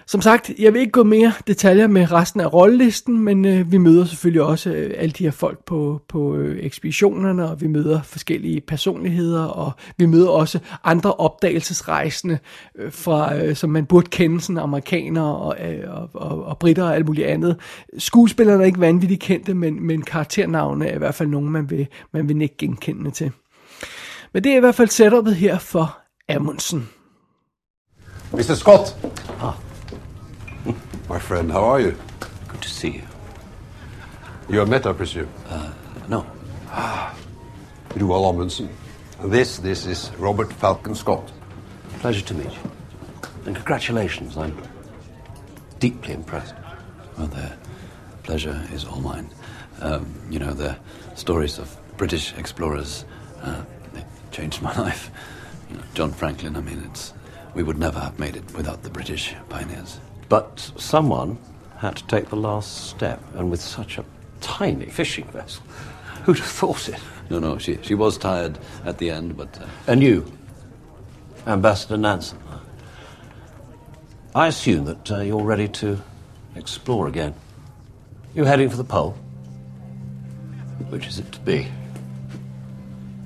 Som 0.09 0.23
sagt, 0.23 0.51
jeg 0.59 0.73
vil 0.73 0.81
ikke 0.81 0.93
gå 0.93 1.03
mere 1.03 1.33
detaljer 1.47 1.87
med 1.87 2.13
resten 2.13 2.41
af 2.41 2.53
rollelisten, 2.53 3.21
men 3.21 3.45
øh, 3.45 3.73
vi 3.73 3.79
møder 3.79 4.05
selvfølgelig 4.05 4.43
også 4.43 4.71
øh, 4.71 4.95
alle 4.97 5.13
de 5.13 5.25
her 5.25 5.31
folk 5.31 5.65
på, 5.65 6.01
på 6.09 6.37
øh, 6.37 6.59
ekspeditionerne, 6.65 7.51
og 7.51 7.61
vi 7.61 7.67
møder 7.67 8.03
forskellige 8.03 8.61
personligheder, 8.61 9.45
og 9.45 9.73
vi 9.97 10.07
møder 10.07 10.29
også 10.29 10.59
andre 10.85 11.13
opdagelsesrejsende, 11.13 12.39
øh, 12.79 12.93
fra, 12.93 13.37
øh, 13.37 13.57
som 13.57 13.71
man 13.71 13.87
burde 13.87 14.07
kende, 14.11 14.41
sådan 14.41 14.59
amerikanere 14.59 15.37
og, 15.37 15.57
øh, 15.61 15.95
og, 15.95 16.11
og, 16.15 16.45
og 16.45 16.59
britter 16.59 16.85
og 16.85 16.95
alt 16.95 17.07
muligt 17.07 17.27
andet. 17.27 17.57
Skuespillerne 17.99 18.63
er 18.63 18.67
ikke 18.67 18.81
vanvittigt 18.81 19.21
kendte, 19.21 19.55
men, 19.55 19.87
men 19.87 20.03
karakternavne 20.03 20.87
er 20.87 20.95
i 20.95 20.99
hvert 20.99 21.15
fald 21.15 21.29
nogen, 21.29 21.51
man 21.51 21.71
vil, 21.71 21.87
man 22.13 22.29
vil 22.29 22.43
ikke 22.43 22.57
genkende 22.59 23.11
til. 23.11 23.31
Men 24.33 24.45
det 24.45 24.53
er 24.53 24.57
i 24.57 24.61
hvert 24.61 24.75
fald 24.75 24.89
setupet 24.89 25.37
her 25.37 25.59
for 25.59 25.99
Amundsen. 26.29 26.89
Mr. 28.33 28.55
Scott. 28.55 28.97
Ah. 29.43 29.68
My 31.09 31.19
friend, 31.19 31.51
how 31.51 31.65
are 31.65 31.81
you? 31.81 31.97
Good 32.49 32.63
to 32.63 32.69
see 32.69 32.91
you. 32.91 33.03
You 34.49 34.59
have 34.61 34.69
met, 34.69 34.87
I 34.87 34.93
presume. 34.93 35.29
No, 36.09 36.27
Roald 38.09 38.35
Amundsen. 38.35 38.69
And 39.21 39.33
this, 39.33 39.59
this 39.59 39.87
is 39.87 40.11
Robert 40.19 40.53
Falcon 40.53 40.95
Scott. 40.95 41.31
pleasure 42.01 42.25
to 42.25 42.35
meet 42.35 42.53
you. 42.53 42.71
And 43.47 43.57
congratulations, 43.57 44.37
I'm 44.37 44.57
deeply 45.79 46.15
impressed. 46.15 46.55
Well, 47.17 47.27
the 47.27 47.53
pleasure 48.23 48.67
is 48.73 48.85
all 48.85 49.01
mine. 49.01 49.29
Um, 49.81 50.15
you 50.31 50.39
know, 50.39 50.53
the 50.53 50.77
stories 51.15 51.59
of 51.59 51.77
British 51.97 52.33
explorers, 52.37 53.05
uh, 53.43 53.65
they 53.93 54.05
changed 54.31 54.63
my 54.63 54.75
life. 54.79 55.11
You 55.71 55.77
know, 55.77 55.83
John 55.95 56.13
Franklin, 56.13 56.57
I 56.57 56.61
mean, 56.61 56.83
it's 56.91 57.13
we 57.55 57.63
would 57.63 57.79
never 57.79 57.99
have 57.99 58.19
made 58.19 58.37
it 58.37 58.55
without 58.55 58.83
the 58.83 58.91
British 58.91 59.35
pioneers. 59.49 59.99
But 60.29 60.73
someone 60.77 61.39
had 61.79 61.97
to 61.97 62.07
take 62.07 62.29
the 62.29 62.37
last 62.37 62.89
step, 62.89 63.23
and 63.35 63.51
with 63.51 63.61
such 63.61 63.99
a 63.99 64.05
tiny 64.41 64.87
fishing 64.87 65.27
vessel. 65.27 65.63
Who'd 66.25 66.39
have 66.39 66.47
thought 66.47 66.89
it? 66.89 66.99
No, 67.31 67.39
no, 67.39 67.59
she 67.59 67.79
she 67.83 67.95
was 67.95 68.19
tired 68.19 68.59
at 68.85 68.99
the 68.99 69.11
end, 69.11 69.37
but 69.37 69.61
uh, 69.61 69.67
And 69.87 70.03
you, 70.03 70.31
Ambassador 71.47 71.97
Nansen. 71.97 72.39
I 74.35 74.47
assume 74.49 74.85
that 74.85 75.11
uh, 75.11 75.21
you're 75.21 75.43
ready 75.43 75.69
to 75.69 76.01
explore 76.55 77.09
again. 77.09 77.35
You 78.35 78.45
heading 78.45 78.69
for 78.69 78.77
the 78.77 78.85
pole? 78.85 79.17
Which 80.91 81.07
is 81.07 81.19
it 81.19 81.33
to 81.33 81.41
be? 81.41 81.67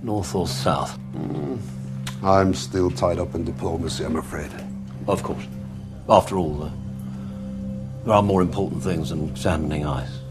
North 0.02 0.34
or 0.34 0.46
south? 0.46 0.98
I'm 2.22 2.54
still 2.54 2.90
tied 2.90 3.18
up 3.18 3.34
in 3.34 3.44
diplomacy, 3.44 4.04
I'm 4.04 4.16
afraid. 4.16 4.50
Of 5.06 5.22
course. 5.22 5.44
After 6.08 6.38
all, 6.38 6.64
uh, 6.64 6.70
there 8.04 8.14
are 8.14 8.22
more 8.22 8.42
important 8.42 8.82
things 8.82 9.08
than 9.08 9.30
examining 9.30 9.82
ice. 9.82 10.22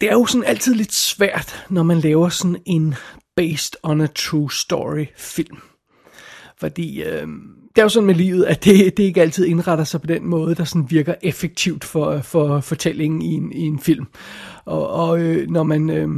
Det 0.00 0.08
er 0.08 0.12
jo 0.12 0.26
sådan 0.26 0.46
altid 0.46 0.74
lidt 0.74 0.92
svært, 0.92 1.66
når 1.70 1.82
man 1.82 2.00
laver 2.00 2.28
sådan 2.28 2.56
en 2.66 2.94
based 3.36 3.76
on 3.82 4.00
a 4.00 4.06
true 4.14 4.52
story 4.52 5.06
film. 5.16 5.58
Fordi 6.58 7.02
øh, 7.02 7.26
det 7.68 7.78
er 7.78 7.82
jo 7.82 7.88
sådan 7.88 8.06
med 8.06 8.14
livet, 8.14 8.44
at 8.44 8.64
det, 8.64 8.96
det 8.96 9.02
ikke 9.02 9.22
altid 9.22 9.46
indretter 9.46 9.84
sig 9.84 10.00
på 10.00 10.06
den 10.06 10.26
måde, 10.26 10.54
der 10.54 10.64
sådan 10.64 10.90
virker 10.90 11.14
effektivt 11.22 11.84
for, 11.84 12.18
for 12.18 12.60
fortællingen 12.60 13.22
i 13.22 13.32
en, 13.34 13.52
i 13.52 13.60
en 13.60 13.78
film. 13.78 14.06
Og, 14.64 14.88
og 14.88 15.20
øh, 15.20 15.50
når 15.50 15.62
man... 15.62 15.90
Øh, 15.90 16.08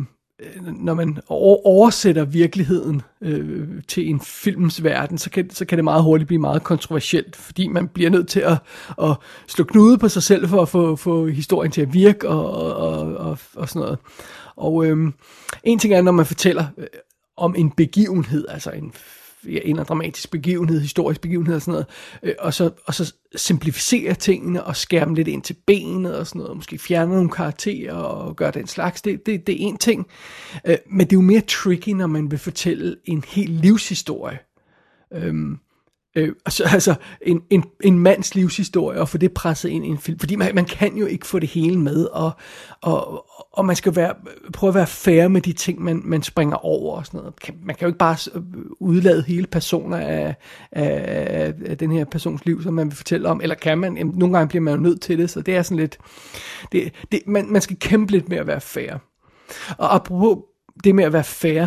Øh, 0.41 0.67
når 0.67 0.95
man 0.95 1.19
oversætter 1.29 2.25
virkeligheden 2.25 3.03
øh, 3.21 3.69
til 3.89 4.09
en 4.09 4.21
films 4.21 4.83
verden, 4.83 5.19
så 5.19 5.31
kan, 5.31 5.51
så 5.51 5.65
kan 5.65 5.79
det 5.79 5.85
meget 5.85 6.03
hurtigt 6.03 6.27
blive 6.27 6.41
meget 6.41 6.63
kontroversielt, 6.63 7.37
fordi 7.37 7.69
man 7.69 7.89
bliver 7.89 8.11
nødt 8.11 8.29
til 8.29 8.41
at, 8.41 8.57
at 9.03 9.17
slå 9.47 9.65
knude 9.65 9.99
på 9.99 10.09
sig 10.09 10.23
selv 10.23 10.49
for 10.49 10.63
at 10.63 10.69
få, 10.69 10.97
få 10.97 11.27
historien 11.27 11.73
til 11.73 11.83
at 11.83 11.95
virke 11.95 12.29
og, 12.29 12.51
og, 12.51 12.77
og, 12.77 13.17
og, 13.17 13.39
og 13.55 13.69
sådan 13.69 13.81
noget. 13.81 13.99
Og 14.57 14.87
øh, 14.87 15.13
en 15.65 15.79
ting 15.79 15.95
er, 15.95 16.03
når 16.03 16.13
man 16.13 16.27
fortæller 16.27 16.67
øh, 16.79 16.87
om 17.37 17.55
en 17.59 17.71
begivenhed, 17.71 18.47
altså 18.49 18.71
en, 18.71 18.93
ja, 19.47 19.59
en 19.65 19.77
dramatisk 19.77 20.31
begivenhed, 20.31 20.81
historisk 20.81 21.21
begivenhed 21.21 21.55
og 21.55 21.63
sådan 21.63 21.73
noget, 21.73 21.87
øh, 22.23 22.35
og, 22.39 22.55
så, 22.55 22.71
og 22.87 22.95
så 22.95 23.15
simplificere 23.37 24.15
tingene 24.15 24.65
og 24.65 24.77
skære 24.77 25.05
dem 25.05 25.15
lidt 25.15 25.29
ind 25.29 25.43
til 25.43 25.57
benet 25.67 26.19
og 26.19 26.27
sådan 26.27 26.39
noget, 26.39 26.51
og 26.51 26.57
måske 26.57 26.79
fjerne 26.79 27.13
nogle 27.13 27.31
karakterer 27.31 27.95
og 27.95 28.37
gøre 28.37 28.51
den 28.51 28.67
slags, 28.67 29.03
det, 29.03 29.27
det, 29.27 29.47
det 29.47 29.53
er 29.53 29.67
en 29.67 29.77
ting. 29.77 30.07
Øh, 30.67 30.77
men 30.91 31.01
det 31.01 31.13
er 31.13 31.17
jo 31.17 31.21
mere 31.21 31.41
tricky, 31.41 31.89
når 31.89 32.07
man 32.07 32.31
vil 32.31 32.39
fortælle 32.39 32.97
en 33.05 33.25
hel 33.29 33.51
livshistorie. 33.51 34.39
Øhm, 35.15 35.59
Øh, 36.17 36.33
altså, 36.47 36.65
altså 36.73 36.95
en, 37.23 37.43
en, 37.51 37.65
en 37.81 37.99
mands 37.99 38.35
livshistorie, 38.35 39.01
og 39.01 39.09
få 39.09 39.19
det 39.19 39.33
presset 39.33 39.69
ind 39.69 39.87
i 39.87 39.89
en 39.89 39.99
film. 39.99 40.19
Fordi 40.19 40.37
man, 40.37 40.55
man 40.55 40.65
kan 40.65 40.97
jo 40.97 41.07
ikke 41.07 41.27
få 41.27 41.39
det 41.39 41.49
hele 41.49 41.79
med, 41.79 42.05
og, 42.05 42.33
og, 42.81 43.27
og 43.53 43.65
man 43.65 43.77
skal 43.77 43.97
være, 43.97 44.15
prøve 44.53 44.69
at 44.69 44.75
være 44.75 44.87
fair 44.87 45.29
med 45.29 45.41
de 45.41 45.53
ting, 45.53 45.83
man, 45.83 46.03
man 46.05 46.23
springer 46.23 46.57
over 46.57 46.97
og 46.97 47.07
sådan 47.07 47.19
noget. 47.19 47.35
Man 47.65 47.77
kan 47.77 47.87
jo 47.87 47.87
ikke 47.87 47.99
bare 47.99 48.17
øh, 48.35 48.43
udlade 48.81 49.23
hele 49.23 49.47
personer 49.47 49.97
af, 49.97 50.35
af, 50.73 51.55
af 51.67 51.79
den 51.79 51.93
her 51.93 52.05
persons 52.05 52.47
liv, 52.47 52.63
som 52.63 52.75
man 52.75 52.87
vil 52.87 52.97
fortælle 52.97 53.29
om, 53.29 53.41
eller 53.41 53.55
kan 53.55 53.79
man? 53.79 53.97
Jamen, 53.97 54.15
nogle 54.17 54.39
gange 54.39 54.49
bliver 54.49 54.63
man 54.63 54.75
jo 54.75 54.81
nødt 54.81 55.01
til 55.01 55.19
det, 55.19 55.31
så 55.31 55.41
det 55.41 55.57
er 55.57 55.63
sådan 55.63 55.77
lidt, 55.77 55.99
det, 56.73 56.93
det, 57.13 57.21
man, 57.27 57.53
man 57.53 57.63
skal 57.63 57.77
kæmpe 57.77 58.13
lidt 58.13 58.29
med 58.29 58.39
at 58.39 58.47
være 58.47 58.61
fair. 58.61 58.93
Og 59.79 59.95
apropos 59.95 60.39
det 60.85 60.95
med 60.95 61.05
at 61.05 61.13
være 61.13 61.25
fair, 61.25 61.67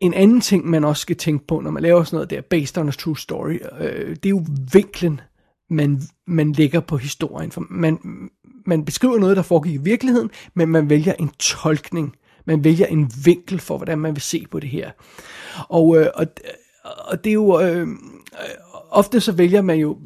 en 0.00 0.14
anden 0.14 0.40
ting, 0.40 0.66
man 0.66 0.84
også 0.84 1.02
skal 1.02 1.16
tænke 1.16 1.46
på, 1.46 1.60
når 1.60 1.70
man 1.70 1.82
laver 1.82 2.04
sådan 2.04 2.16
noget 2.16 2.30
der, 2.30 2.40
based 2.40 2.78
on 2.78 2.88
a 2.88 2.90
true 2.90 3.18
story, 3.18 3.58
øh, 3.80 4.16
det 4.16 4.26
er 4.26 4.30
jo 4.30 4.44
vinklen, 4.72 5.20
man, 5.70 6.02
man 6.26 6.52
lægger 6.52 6.80
på 6.80 6.96
historien. 6.96 7.52
For 7.52 7.64
man, 7.70 7.98
man 8.66 8.84
beskriver 8.84 9.18
noget, 9.18 9.36
der 9.36 9.42
foregik 9.42 9.74
i 9.74 9.82
virkeligheden, 9.82 10.30
men 10.54 10.68
man 10.68 10.90
vælger 10.90 11.12
en 11.18 11.30
tolkning. 11.38 12.16
Man 12.44 12.64
vælger 12.64 12.86
en 12.86 13.10
vinkel 13.24 13.58
for, 13.58 13.76
hvordan 13.76 13.98
man 13.98 14.14
vil 14.14 14.22
se 14.22 14.46
på 14.50 14.60
det 14.60 14.70
her. 14.70 14.90
Og, 15.68 15.96
øh, 15.98 16.06
og, 16.14 16.26
og 16.84 17.24
det 17.24 17.30
er 17.30 17.34
jo... 17.34 17.60
Øh, 17.60 17.80
øh 17.80 17.86
ofte 18.90 19.20
så 19.20 19.32
vælger 19.32 19.62
man 19.62 19.78
jo 19.78 19.98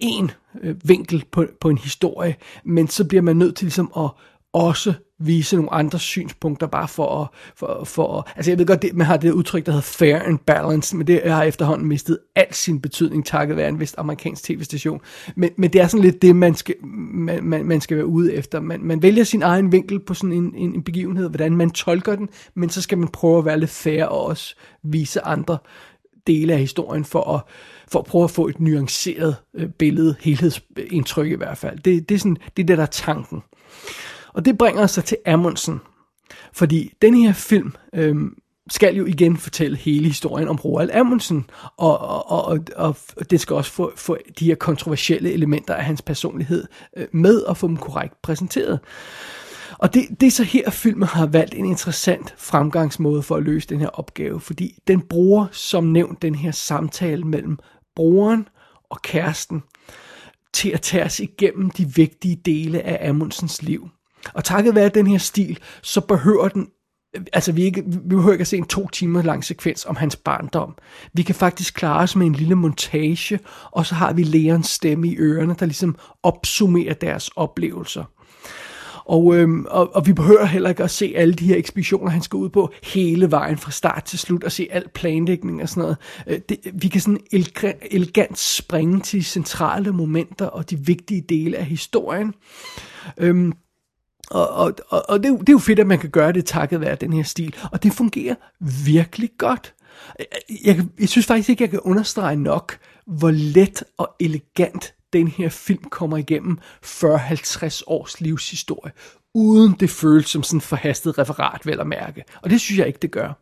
en 0.00 0.30
øh, 0.62 0.76
vinkel 0.84 1.24
på, 1.30 1.46
på 1.60 1.68
en 1.68 1.78
historie, 1.78 2.36
men 2.64 2.88
så 2.88 3.04
bliver 3.04 3.22
man 3.22 3.36
nødt 3.36 3.56
til 3.56 3.64
ligesom 3.64 3.92
at 3.96 4.10
også 4.52 4.94
vise 5.18 5.56
nogle 5.56 5.72
andre 5.72 5.98
synspunkter, 5.98 6.66
bare 6.66 6.88
for 6.88 7.22
at, 7.22 7.28
for, 7.56 7.84
for 7.84 8.18
at, 8.18 8.32
altså 8.36 8.50
jeg 8.50 8.58
ved 8.58 8.66
godt, 8.66 8.82
det, 8.82 8.94
man 8.94 9.06
har 9.06 9.16
det 9.16 9.32
udtryk, 9.32 9.66
der 9.66 9.72
hedder 9.72 9.82
fair 9.82 10.18
and 10.18 10.38
balanced, 10.38 10.98
men 10.98 11.06
det 11.06 11.22
har 11.24 11.42
efterhånden 11.42 11.88
mistet 11.88 12.18
al 12.36 12.54
sin 12.54 12.80
betydning, 12.80 13.26
takket 13.26 13.56
være 13.56 13.68
en 13.68 13.80
vist 13.80 13.94
amerikansk 13.98 14.44
tv-station. 14.44 15.00
Men, 15.36 15.50
men 15.56 15.72
det 15.72 15.80
er 15.80 15.86
sådan 15.86 16.04
lidt 16.04 16.22
det, 16.22 16.36
man 16.36 16.54
skal, 16.54 16.74
man, 16.84 17.44
man, 17.44 17.66
man 17.66 17.80
skal 17.80 17.96
være 17.96 18.06
ude 18.06 18.34
efter. 18.34 18.60
Man, 18.60 18.80
man 18.84 19.02
vælger 19.02 19.24
sin 19.24 19.42
egen 19.42 19.72
vinkel 19.72 20.00
på 20.00 20.14
sådan 20.14 20.32
en, 20.32 20.54
en, 20.56 20.74
en 20.74 20.82
begivenhed, 20.82 21.28
hvordan 21.28 21.56
man 21.56 21.70
tolker 21.70 22.16
den, 22.16 22.28
men 22.54 22.70
så 22.70 22.82
skal 22.82 22.98
man 22.98 23.08
prøve 23.08 23.38
at 23.38 23.44
være 23.44 23.60
lidt 23.60 23.70
fair 23.70 24.04
og 24.04 24.26
også 24.26 24.56
vise 24.82 25.20
andre 25.20 25.58
dele 26.26 26.52
af 26.52 26.58
historien 26.58 27.04
for 27.04 27.34
at, 27.34 27.40
for 27.88 27.98
at 27.98 28.04
prøve 28.04 28.24
at 28.24 28.30
få 28.30 28.48
et 28.48 28.60
nuanceret 28.60 29.36
øh, 29.54 29.68
billede, 29.68 30.16
helhedsindtryk 30.20 31.30
i 31.30 31.34
hvert 31.34 31.58
fald. 31.58 31.78
Det, 31.78 32.08
det, 32.08 32.14
er 32.14 32.18
sådan, 32.18 32.36
det 32.56 32.62
er 32.62 32.66
det, 32.66 32.78
der 32.78 32.82
er 32.82 32.86
tanken. 32.86 33.42
Og 34.34 34.44
det 34.44 34.58
bringer 34.58 34.82
os 34.82 34.90
så 34.90 35.02
til 35.02 35.16
Amundsen. 35.26 35.80
Fordi 36.52 36.92
den 37.02 37.14
her 37.14 37.32
film 37.32 37.74
øh, 37.94 38.16
skal 38.70 38.96
jo 38.96 39.06
igen 39.06 39.36
fortælle 39.36 39.76
hele 39.76 40.06
historien 40.06 40.48
om 40.48 40.56
Roald 40.56 40.90
Amundsen, 40.90 41.50
og, 41.76 41.98
og, 41.98 42.30
og, 42.30 42.58
og, 42.76 42.96
og 43.16 43.30
det 43.30 43.40
skal 43.40 43.56
også 43.56 43.72
få, 43.72 43.92
få 43.96 44.16
de 44.38 44.44
her 44.44 44.54
kontroversielle 44.54 45.32
elementer 45.32 45.74
af 45.74 45.84
hans 45.84 46.02
personlighed 46.02 46.66
øh, 46.96 47.06
med 47.12 47.40
og 47.40 47.56
få 47.56 47.68
dem 47.68 47.76
korrekt 47.76 48.22
præsenteret. 48.22 48.80
Og 49.78 49.94
det, 49.94 50.06
det 50.20 50.26
er 50.26 50.30
så 50.30 50.44
her, 50.44 50.70
filmen 50.70 51.08
har 51.08 51.26
valgt 51.26 51.54
en 51.54 51.64
interessant 51.64 52.34
fremgangsmåde 52.38 53.22
for 53.22 53.36
at 53.36 53.42
løse 53.42 53.68
den 53.68 53.80
her 53.80 53.88
opgave, 53.88 54.40
fordi 54.40 54.78
den 54.86 55.00
bruger 55.00 55.46
som 55.52 55.84
nævnt 55.84 56.22
den 56.22 56.34
her 56.34 56.50
samtale 56.50 57.24
mellem 57.24 57.58
brugeren 57.96 58.48
og 58.90 59.02
kæresten 59.02 59.62
til 60.52 60.70
at 60.70 60.80
tage 60.80 61.04
os 61.04 61.20
igennem 61.20 61.70
de 61.70 61.94
vigtige 61.94 62.36
dele 62.36 62.82
af 62.82 63.08
Amundsens 63.08 63.62
liv. 63.62 63.88
Og 64.32 64.44
takket 64.44 64.74
være 64.74 64.88
den 64.88 65.06
her 65.06 65.18
stil, 65.18 65.58
så 65.82 66.00
behøver 66.00 66.48
den 66.48 66.68
Altså, 67.32 67.52
vi, 67.52 67.62
ikke, 67.62 67.82
vi 67.86 67.98
behøver 68.08 68.32
ikke 68.32 68.42
at 68.42 68.46
se 68.46 68.56
en 68.56 68.66
to 68.66 68.88
timer 68.88 69.22
lang 69.22 69.44
sekvens 69.44 69.86
om 69.86 69.96
hans 69.96 70.16
barndom. 70.16 70.74
Vi 71.12 71.22
kan 71.22 71.34
faktisk 71.34 71.74
klare 71.74 72.02
os 72.02 72.16
med 72.16 72.26
en 72.26 72.32
lille 72.32 72.54
montage, 72.54 73.40
og 73.70 73.86
så 73.86 73.94
har 73.94 74.12
vi 74.12 74.22
lærerens 74.22 74.66
stemme 74.66 75.08
i 75.08 75.16
ørerne, 75.18 75.56
der 75.58 75.66
ligesom 75.66 75.96
opsummerer 76.22 76.94
deres 76.94 77.28
oplevelser. 77.28 78.04
Og, 79.04 79.36
øhm, 79.36 79.66
og, 79.70 79.96
og 79.96 80.06
vi 80.06 80.12
behøver 80.12 80.44
heller 80.44 80.70
ikke 80.70 80.84
at 80.84 80.90
se 80.90 81.12
alle 81.16 81.34
de 81.34 81.46
her 81.46 81.56
ekspeditioner, 81.56 82.10
han 82.10 82.22
skal 82.22 82.36
ud 82.36 82.48
på, 82.48 82.72
hele 82.82 83.30
vejen 83.30 83.58
fra 83.58 83.70
start 83.70 84.04
til 84.04 84.18
slut, 84.18 84.44
og 84.44 84.52
se 84.52 84.68
al 84.70 84.88
planlægning 84.88 85.62
og 85.62 85.68
sådan 85.68 85.80
noget. 85.80 85.96
Øh, 86.26 86.40
det, 86.48 86.58
vi 86.74 86.88
kan 86.88 87.00
sådan 87.00 87.20
elegant, 87.32 87.76
elegant 87.90 88.38
springe 88.38 89.00
til 89.00 89.18
de 89.18 89.24
centrale 89.24 89.92
momenter 89.92 90.46
og 90.46 90.70
de 90.70 90.78
vigtige 90.78 91.24
dele 91.28 91.56
af 91.56 91.64
historien. 91.64 92.34
Øhm, 93.18 93.52
og, 94.32 94.48
og, 94.48 94.74
og, 94.88 95.04
og 95.08 95.18
det, 95.18 95.24
er 95.26 95.30
jo- 95.32 95.38
det 95.38 95.48
er 95.48 95.52
jo 95.52 95.58
fedt, 95.58 95.78
at 95.78 95.86
man 95.86 95.98
kan 95.98 96.10
gøre 96.10 96.32
det 96.32 96.44
takket 96.44 96.80
være 96.80 96.94
den 96.94 97.12
her 97.12 97.22
stil. 97.22 97.54
Og 97.72 97.82
det 97.82 97.92
fungerer 97.92 98.34
virkelig 98.84 99.30
godt. 99.38 99.74
Jeg, 100.64 100.84
jeg, 101.00 101.08
synes 101.08 101.26
faktisk 101.26 101.48
ikke, 101.48 101.62
jeg 101.62 101.70
kan 101.70 101.80
understrege 101.80 102.36
nok, 102.36 102.78
hvor 103.06 103.30
let 103.30 103.82
og 103.98 104.14
elegant 104.20 104.94
den 105.12 105.28
her 105.28 105.48
film 105.48 105.84
kommer 105.84 106.16
igennem 106.16 106.58
40-50 106.86 107.82
års 107.86 108.20
livshistorie, 108.20 108.92
uden 109.34 109.76
det 109.80 109.90
føles 109.90 110.26
som 110.26 110.42
sådan 110.42 110.60
forhastet 110.60 111.18
referat, 111.18 111.60
vel 111.66 111.80
at 111.80 111.86
mærke. 111.86 112.24
Og 112.42 112.50
det 112.50 112.60
synes 112.60 112.78
jeg 112.78 112.86
ikke, 112.86 112.98
det 113.02 113.10
gør. 113.10 113.32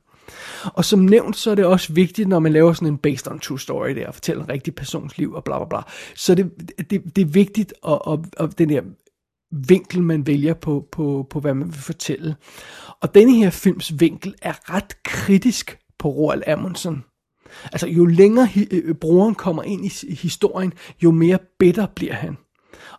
Og 0.65 0.85
som 0.85 0.99
nævnt, 0.99 1.37
så 1.37 1.51
er 1.51 1.55
det 1.55 1.65
også 1.65 1.93
vigtigt, 1.93 2.29
når 2.29 2.39
man 2.39 2.53
laver 2.53 2.73
sådan 2.73 2.89
en 2.89 2.99
based 2.99 3.33
on 3.33 3.39
true 3.41 3.61
story 3.61 3.89
der, 3.91 4.07
og 4.09 4.15
fortæller 4.15 4.45
en 4.45 4.51
rigtig 4.51 4.75
persons 4.75 5.19
liv 5.19 5.33
og 5.33 5.45
bla 5.45 5.59
bla 5.59 5.67
bla, 5.69 5.79
så 6.17 6.35
det, 6.35 6.51
det, 6.91 7.17
det 7.17 7.23
er 7.23 7.27
vigtigt, 7.27 7.75
at, 7.89 7.99
at, 8.11 8.19
at 8.45 8.59
den 8.59 8.69
der 8.69 8.83
vinkel, 9.53 10.03
man 10.03 10.27
vælger 10.27 10.55
på, 10.55 10.89
på, 10.93 11.27
på, 11.31 11.41
hvad 11.41 11.55
man 11.55 11.69
vil 11.69 11.83
fortælle. 11.83 12.37
Og 13.01 13.15
denne 13.15 13.35
her 13.35 13.51
films 13.51 14.01
vinkel 14.01 14.35
er 14.43 14.75
ret 14.75 15.03
kritisk 15.03 15.79
på 15.99 16.09
Roald 16.09 16.43
Amundsen. 16.47 17.05
Altså, 17.73 17.87
jo 17.87 18.05
længere 18.07 18.47
hi- 18.47 18.69
øh, 18.71 18.95
broren 18.95 19.35
kommer 19.35 19.63
ind 19.63 19.85
i 19.85 20.15
historien, 20.15 20.73
jo 21.03 21.11
mere 21.11 21.39
bitter 21.59 21.87
bliver 21.87 22.15
han. 22.15 22.37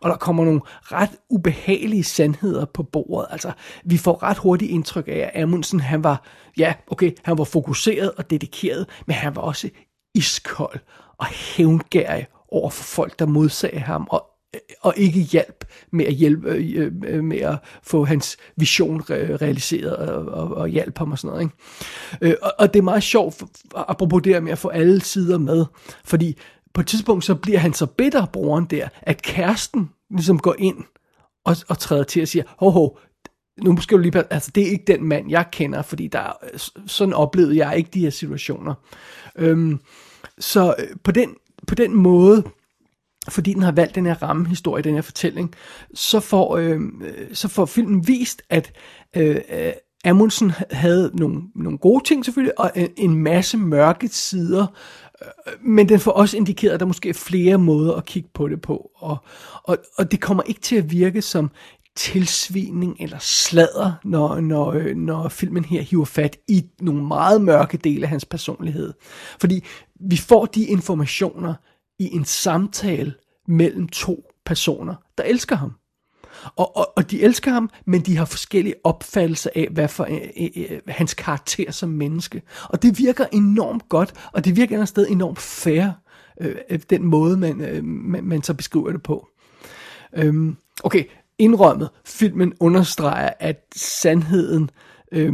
Og 0.02 0.10
der 0.10 0.16
kommer 0.18 0.46
nogle 0.46 0.62
ret 0.66 1.10
ubehagelige 1.30 2.04
sandheder 2.04 2.66
på 2.66 2.84
bordet. 2.84 3.28
Altså, 3.32 3.52
vi 3.86 3.98
får 3.98 4.24
ret 4.24 4.38
hurtigt 4.38 4.72
indtryk 4.72 5.08
af, 5.08 5.32
at 5.34 5.44
Amundsen, 5.44 5.80
han 5.80 6.04
var, 6.04 6.26
ja, 6.58 6.74
okay, 6.88 7.12
han 7.24 7.38
var 7.38 7.44
fokuseret 7.44 8.12
og 8.12 8.30
dedikeret, 8.30 8.90
men 9.08 9.16
han 9.16 9.36
var 9.36 9.42
også 9.42 9.70
iskold 10.16 10.80
og 11.18 11.26
hævngærig 11.26 12.28
over 12.50 12.70
for 12.70 12.84
folk, 12.84 13.20
der 13.20 13.26
modsagde 13.26 13.80
ham, 13.80 14.08
og 14.12 14.26
Øh, 14.56 14.60
og 14.82 14.94
ikke 14.98 15.20
hjælp 15.20 15.66
med 15.92 16.06
at 16.06 16.14
hjælpe 16.14 16.50
øh, 16.50 16.76
øh, 16.76 16.92
øh 17.08 17.24
med 17.24 17.38
at 17.38 17.58
få 17.84 18.06
hans 18.06 18.38
vision 18.56 19.02
realiseret 19.10 19.96
og, 19.98 20.26
og, 20.26 20.58
og 20.58 20.68
hjælpe 20.68 21.00
ham 21.00 21.12
og 21.12 21.20
sådan 21.20 21.30
noget. 21.30 21.44
Ikke? 22.22 22.32
Øh, 22.34 22.36
og, 22.42 22.54
og 22.60 22.74
det 22.74 22.80
er 22.80 22.84
meget 22.84 23.04
sjovt, 23.04 23.44
apropos 23.76 24.22
det 24.24 24.44
med 24.44 24.52
at 24.52 24.58
få 24.58 24.68
alle 24.68 25.02
sider 25.02 25.38
med, 25.38 25.66
fordi 26.06 26.38
på 26.74 26.82
et 26.82 26.88
tidspunkt 26.88 27.26
så 27.26 27.36
bliver 27.36 27.60
han 27.60 27.74
så 27.74 27.86
bitter, 27.86 28.26
broren 28.26 28.66
der, 28.66 28.88
at 29.02 29.22
kæresten 29.22 29.90
ligesom 30.10 30.40
går 30.40 30.56
ind 30.60 30.78
og, 31.46 31.56
og 31.70 31.80
træder 31.80 32.04
til 32.04 32.22
og 32.22 32.28
siger, 32.28 32.44
hov, 32.58 32.72
hov, 32.72 33.00
nu 33.64 33.82
skal 33.82 33.98
du 33.98 34.02
lige, 34.02 34.34
altså 34.34 34.52
det 34.56 34.64
er 34.68 34.72
ikke 34.72 34.84
den 34.88 35.04
mand, 35.04 35.30
jeg 35.30 35.46
kender, 35.52 35.82
fordi 35.82 36.08
der, 36.08 36.38
sådan 36.88 37.14
oplevede 37.14 37.58
jeg 37.58 37.78
ikke 37.78 37.90
de 37.94 38.00
her 38.00 38.10
situationer. 38.10 38.74
Øhm, 39.36 39.80
så 40.40 40.76
på 41.04 41.12
den, 41.12 41.36
på 41.68 41.76
den 41.76 41.96
måde, 41.96 42.44
fordi 43.30 43.54
den 43.54 43.62
har 43.62 43.72
valgt 43.72 43.96
den 43.96 44.06
her 44.06 44.24
rammehistorie, 44.24 44.84
den 44.84 44.94
her 44.94 45.02
fortælling, 45.02 45.54
så 45.94 46.20
får, 46.20 46.58
øh, 46.58 46.80
så 47.34 47.48
får 47.48 47.66
filmen 47.66 48.08
vist, 48.08 48.42
at 48.50 48.72
øh, 49.16 49.42
Amundsen 50.06 50.52
havde 50.72 51.12
nogle, 51.14 51.42
nogle 51.56 51.78
gode 51.78 52.04
ting 52.04 52.26
selvfølgelig, 52.26 52.60
og 52.60 52.72
en, 52.76 52.90
en 52.98 53.16
masse 53.16 53.58
mørke 53.58 54.08
sider, 54.08 54.68
øh, 55.22 55.54
men 55.62 55.90
den 55.90 56.00
får 56.00 56.12
også 56.12 56.38
indikeret, 56.38 56.74
at 56.74 56.80
der 56.80 56.86
måske 56.86 57.10
er 57.10 57.14
flere 57.14 57.58
måder 57.58 57.94
at 57.94 58.06
kigge 58.06 58.30
på 58.34 58.48
det 58.48 58.62
på, 58.62 58.92
og, 58.96 59.18
og, 59.64 59.78
og 59.98 60.12
det 60.12 60.22
kommer 60.22 60.44
ikke 60.44 60.62
til 60.62 60.76
at 60.76 60.92
virke 60.92 61.22
som 61.22 61.52
tilsvining 61.96 62.96
eller 63.00 63.18
sladder, 63.20 63.92
når, 64.04 64.40
når, 64.40 64.72
øh, 64.72 64.96
når 64.96 65.30
filmen 65.30 65.66
her 65.66 65.82
hiver 65.82 66.06
fat 66.06 66.38
i 66.48 66.66
nogle 66.80 67.04
meget 67.04 67.42
mørke 67.42 67.78
dele 67.78 68.04
af 68.04 68.10
hans 68.10 68.26
personlighed. 68.26 68.94
Fordi 69.40 69.64
vi 70.00 70.18
får 70.18 70.46
de 70.46 70.66
informationer, 70.66 71.54
i 72.02 72.16
en 72.16 72.26
samtale 72.26 73.14
mellem 73.48 73.88
to 73.88 74.24
personer, 74.46 74.96
der 75.18 75.24
elsker 75.24 75.56
ham. 75.56 75.72
Og, 76.56 76.78
og, 76.78 76.94
og 76.98 77.12
de 77.12 77.22
elsker 77.22 77.52
ham, 77.52 77.70
men 77.86 78.02
de 78.02 78.18
har 78.18 78.26
forskellige 78.26 78.76
opfattelser 78.84 79.50
af, 79.56 79.68
hvad 79.72 79.88
for 79.88 80.04
øh, 80.04 80.22
øh, 80.40 80.72
øh 80.72 80.80
hans 80.88 81.14
karakter 81.14 81.72
som 81.72 81.90
menneske. 81.90 82.42
Og 82.64 82.82
det 82.82 82.98
virker 82.98 83.26
enormt 83.32 83.90
godt, 83.90 84.14
og 84.34 84.46
det 84.46 84.56
virker 84.56 84.82
et 84.82 84.88
sted 84.88 85.08
enormt 85.10 85.40
fair, 85.40 85.90
øh, 86.42 86.56
øh, 86.70 86.80
den 86.90 87.06
måde, 87.06 87.38
man, 87.38 87.62
øh, 87.62 87.84
man, 87.84 88.24
man 88.24 88.44
så 88.44 88.54
beskriver 88.54 88.92
det 88.92 89.04
på. 89.04 89.28
Øhm, 90.14 90.58
okay, 90.84 91.04
indrømmet, 91.38 91.90
filmen 92.06 92.54
understreger, 92.60 93.30
at 93.40 93.66
sandheden 93.76 94.70
øh, 95.12 95.34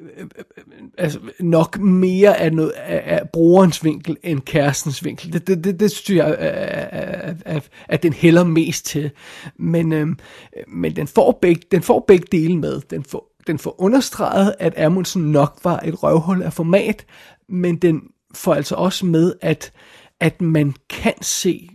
Øh, 0.00 0.08
øh, 0.16 0.26
øh, 0.56 0.64
altså, 0.98 1.18
nok 1.40 1.78
mere 1.78 2.36
af, 2.36 2.52
noget, 2.52 2.70
af, 2.70 3.02
af 3.16 3.30
brugerens 3.30 3.84
vinkel 3.84 4.16
end 4.22 4.40
kærestens 4.40 5.04
vinkel. 5.04 5.32
Det, 5.32 5.46
det, 5.46 5.64
det, 5.64 5.80
det 5.80 5.90
synes 5.90 6.18
jeg, 6.18 6.34
at, 6.34 7.36
at, 7.44 7.70
at 7.88 8.02
den 8.02 8.12
hælder 8.12 8.44
mest 8.44 8.86
til. 8.86 9.10
Men, 9.56 9.92
øhm, 9.92 10.18
men 10.68 10.96
den, 10.96 11.06
får 11.06 11.38
begge, 11.42 11.62
den 11.70 11.82
får 11.82 12.04
begge 12.08 12.26
dele 12.32 12.58
med. 12.58 12.80
Den 12.80 13.04
får, 13.04 13.36
den 13.46 13.58
får 13.58 13.80
understreget, 13.80 14.54
at 14.58 14.78
Amundsen 14.78 15.32
nok 15.32 15.58
var 15.64 15.80
et 15.80 16.02
røvhul 16.02 16.42
af 16.42 16.52
format, 16.52 17.06
men 17.48 17.76
den 17.76 18.02
får 18.34 18.54
altså 18.54 18.74
også 18.74 19.06
med, 19.06 19.34
at, 19.40 19.72
at 20.20 20.40
man 20.40 20.74
kan 20.90 21.14
se 21.22 21.68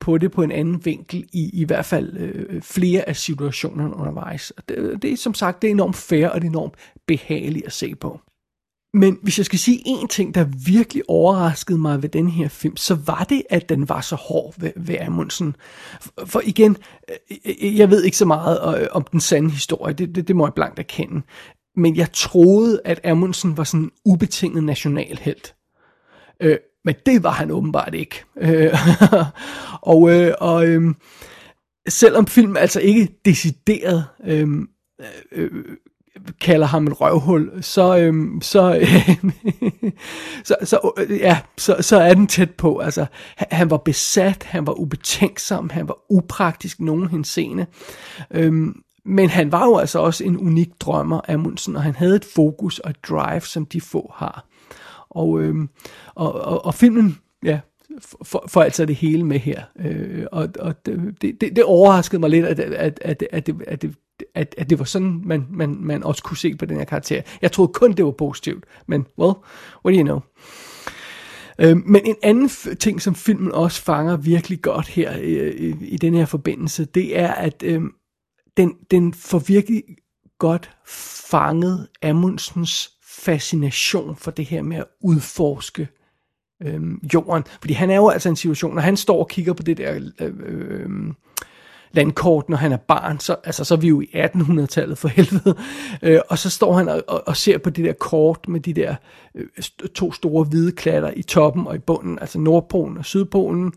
på 0.00 0.18
det 0.18 0.32
på 0.32 0.42
en 0.42 0.52
anden 0.52 0.84
vinkel 0.84 1.28
i 1.32 1.50
i 1.52 1.64
hvert 1.64 1.84
fald 1.84 2.16
øh, 2.16 2.62
flere 2.62 3.08
af 3.08 3.16
situationerne 3.16 3.96
undervejs. 3.96 4.52
Det, 4.68 5.02
det 5.02 5.12
er 5.12 5.16
som 5.16 5.34
sagt 5.34 5.62
det 5.62 5.68
er 5.68 5.72
enormt 5.72 5.96
fair 5.96 6.28
og 6.28 6.40
det 6.40 6.46
er 6.46 6.50
enormt 6.50 6.74
behagelig 7.10 7.62
at 7.66 7.72
se 7.72 7.94
på. 7.94 8.20
Men 8.94 9.18
hvis 9.22 9.38
jeg 9.38 9.46
skal 9.46 9.58
sige 9.58 9.82
en 9.86 10.08
ting, 10.08 10.34
der 10.34 10.44
virkelig 10.66 11.02
overraskede 11.08 11.78
mig 11.78 12.02
ved 12.02 12.08
den 12.08 12.28
her 12.28 12.48
film, 12.48 12.76
så 12.76 12.94
var 12.94 13.24
det, 13.28 13.42
at 13.50 13.68
den 13.68 13.88
var 13.88 14.00
så 14.00 14.16
hård 14.16 14.54
ved, 14.58 14.72
ved 14.76 14.96
Amundsen. 15.00 15.56
For 16.24 16.42
igen, 16.44 16.76
øh, 17.10 17.36
øh, 17.44 17.78
jeg 17.78 17.90
ved 17.90 18.04
ikke 18.04 18.16
så 18.16 18.24
meget 18.24 18.80
øh, 18.82 18.88
om 18.92 19.02
den 19.12 19.20
sande 19.20 19.50
historie, 19.50 19.94
det, 19.94 20.14
det, 20.14 20.28
det 20.28 20.36
må 20.36 20.46
jeg 20.46 20.54
blankt 20.54 20.78
erkende. 20.78 21.22
Men 21.76 21.96
jeg 21.96 22.12
troede, 22.12 22.80
at 22.84 23.00
Amundsen 23.04 23.56
var 23.56 23.64
sådan 23.64 23.84
en 23.84 23.90
ubetinget 24.04 24.64
nationalhelt. 24.64 25.54
Øh, 26.40 26.56
men 26.84 26.94
det 27.06 27.22
var 27.22 27.30
han 27.30 27.50
åbenbart 27.50 27.94
ikke. 27.94 28.24
Øh, 28.40 28.74
og 29.92 30.10
øh, 30.10 30.34
og 30.40 30.66
øh, 30.66 30.94
selvom 31.88 32.26
filmen 32.26 32.56
altså 32.56 32.80
ikke 32.80 33.08
decideret 33.24 34.04
øhm, 34.24 34.68
øh, 35.00 35.06
øh, 35.32 35.76
kalder 36.40 36.66
ham 36.66 36.86
en 36.86 36.92
røvhul, 36.92 37.62
så, 37.62 37.98
øhm, 37.98 38.40
så, 38.42 38.86
så, 40.44 40.56
så, 40.62 40.90
øh, 40.98 41.18
ja, 41.18 41.38
så, 41.58 41.76
så 41.80 42.00
er 42.00 42.14
den 42.14 42.26
tæt 42.26 42.50
på. 42.50 42.78
Altså, 42.78 43.06
han 43.36 43.70
var 43.70 43.76
besat, 43.76 44.42
han 44.42 44.66
var 44.66 44.80
ubetænksom, 44.80 45.70
han 45.70 45.88
var 45.88 45.96
upraktisk 46.08 46.80
nogen 46.80 47.08
henseende. 47.08 47.66
Øhm, 48.30 48.82
men 49.04 49.28
han 49.28 49.52
var 49.52 49.64
jo 49.66 49.76
altså 49.76 49.98
også 49.98 50.24
en 50.24 50.36
unik 50.36 50.68
drømmer, 50.80 51.20
Amundsen, 51.28 51.76
og 51.76 51.82
han 51.82 51.94
havde 51.94 52.16
et 52.16 52.24
fokus 52.24 52.78
og 52.78 52.90
et 52.90 53.04
drive, 53.08 53.40
som 53.40 53.66
de 53.66 53.80
få 53.80 54.12
har. 54.16 54.46
Og, 55.10 55.40
øhm, 55.40 55.68
og, 56.14 56.32
og, 56.32 56.64
og 56.64 56.74
filmen, 56.74 57.18
ja, 57.44 57.60
får, 58.22 58.44
for 58.48 58.62
altså 58.62 58.84
det 58.84 58.96
hele 58.96 59.24
med 59.24 59.38
her. 59.38 59.62
Øh, 59.78 60.26
og 60.32 60.48
og 60.58 60.86
det, 60.86 61.16
det, 61.20 61.40
det 61.40 61.64
overraskede 61.64 62.20
mig 62.20 62.30
lidt, 62.30 62.46
at, 62.46 62.60
at, 62.60 62.98
at, 63.02 63.22
at, 63.32 63.46
det, 63.46 63.62
at, 63.66 63.82
det, 63.82 63.94
at, 64.34 64.54
at 64.58 64.70
det 64.70 64.78
var 64.78 64.84
sådan, 64.84 65.22
man, 65.24 65.46
man, 65.50 65.76
man 65.80 66.02
også 66.02 66.22
kunne 66.22 66.36
se 66.36 66.54
på 66.54 66.64
den 66.64 66.76
her 66.76 66.84
karakter. 66.84 67.22
Jeg 67.42 67.52
troede 67.52 67.72
kun, 67.72 67.92
det 67.92 68.04
var 68.04 68.10
positivt, 68.10 68.64
men 68.86 69.06
well, 69.18 69.34
what 69.84 69.94
do 69.94 69.98
you 69.98 70.02
know? 70.02 70.20
Øh, 71.58 71.76
men 71.76 72.02
en 72.04 72.16
anden 72.22 72.48
ting, 72.76 73.02
som 73.02 73.14
filmen 73.14 73.52
også 73.52 73.82
fanger 73.82 74.16
virkelig 74.16 74.62
godt 74.62 74.88
her 74.88 75.12
øh, 75.20 75.54
i, 75.54 75.86
i 75.86 75.96
den 75.96 76.14
her 76.14 76.24
forbindelse, 76.24 76.84
det 76.84 77.18
er, 77.18 77.32
at 77.32 77.62
øh, 77.66 77.82
den, 78.56 78.74
den 78.90 79.14
får 79.14 79.38
virkelig 79.38 79.82
godt 80.38 80.70
fanget 81.30 81.88
Amundsens 82.02 82.90
fascination 83.06 84.16
for 84.16 84.30
det 84.30 84.44
her 84.44 84.62
med 84.62 84.76
at 84.76 84.86
udforske 85.00 85.88
øh, 86.62 86.80
jorden. 87.14 87.44
Fordi 87.60 87.72
han 87.72 87.90
er 87.90 87.96
jo 87.96 88.08
altså 88.08 88.28
en 88.28 88.36
situation, 88.36 88.74
når 88.74 88.82
han 88.82 88.96
står 88.96 89.18
og 89.18 89.28
kigger 89.28 89.52
på 89.52 89.62
det 89.62 89.76
der 89.76 90.10
øh, 90.20 90.32
øh, 90.46 90.90
landkort, 91.92 92.48
når 92.48 92.56
han 92.56 92.72
er 92.72 92.76
barn, 92.76 93.20
så, 93.20 93.36
altså, 93.44 93.64
så 93.64 93.74
er 93.74 93.78
vi 93.78 93.88
jo 93.88 94.00
i 94.00 94.06
1800-tallet 94.14 94.98
for 94.98 95.08
helvede, 95.08 95.56
øh, 96.02 96.20
og 96.28 96.38
så 96.38 96.50
står 96.50 96.72
han 96.72 96.88
og, 96.88 97.02
og, 97.08 97.22
og 97.26 97.36
ser 97.36 97.58
på 97.58 97.70
det 97.70 97.84
der 97.84 97.92
kort 97.92 98.48
med 98.48 98.60
de 98.60 98.74
der 98.74 98.94
øh, 99.34 99.46
to 99.94 100.12
store 100.12 100.44
hvide 100.44 100.72
klatter 100.72 101.12
i 101.16 101.22
toppen 101.22 101.66
og 101.66 101.74
i 101.74 101.78
bunden, 101.78 102.18
altså 102.18 102.38
Nordpolen 102.38 102.98
og 102.98 103.04
Sydpolen, 103.04 103.72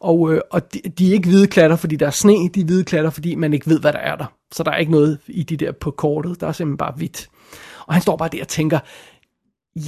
og, 0.00 0.32
øh, 0.32 0.40
og 0.50 0.74
de, 0.74 0.80
de 0.98 1.08
er 1.08 1.12
ikke 1.12 1.28
hvide 1.28 1.46
klatter, 1.46 1.76
fordi 1.76 1.96
der 1.96 2.06
er 2.06 2.10
sne, 2.10 2.48
de 2.48 2.60
er 2.60 2.64
hvide 2.64 2.84
klatter, 2.84 3.10
fordi 3.10 3.34
man 3.34 3.52
ikke 3.52 3.70
ved, 3.70 3.80
hvad 3.80 3.92
der 3.92 3.98
er 3.98 4.16
der. 4.16 4.26
Så 4.52 4.62
der 4.62 4.70
er 4.70 4.76
ikke 4.76 4.92
noget 4.92 5.18
i 5.26 5.42
de 5.42 5.56
der 5.56 5.72
på 5.72 5.90
kortet, 5.90 6.40
der 6.40 6.46
er 6.46 6.52
simpelthen 6.52 6.78
bare 6.78 6.94
hvidt. 6.96 7.28
Og 7.86 7.94
han 7.94 8.02
står 8.02 8.16
bare 8.16 8.28
der 8.32 8.40
og 8.40 8.48
tænker, 8.48 8.78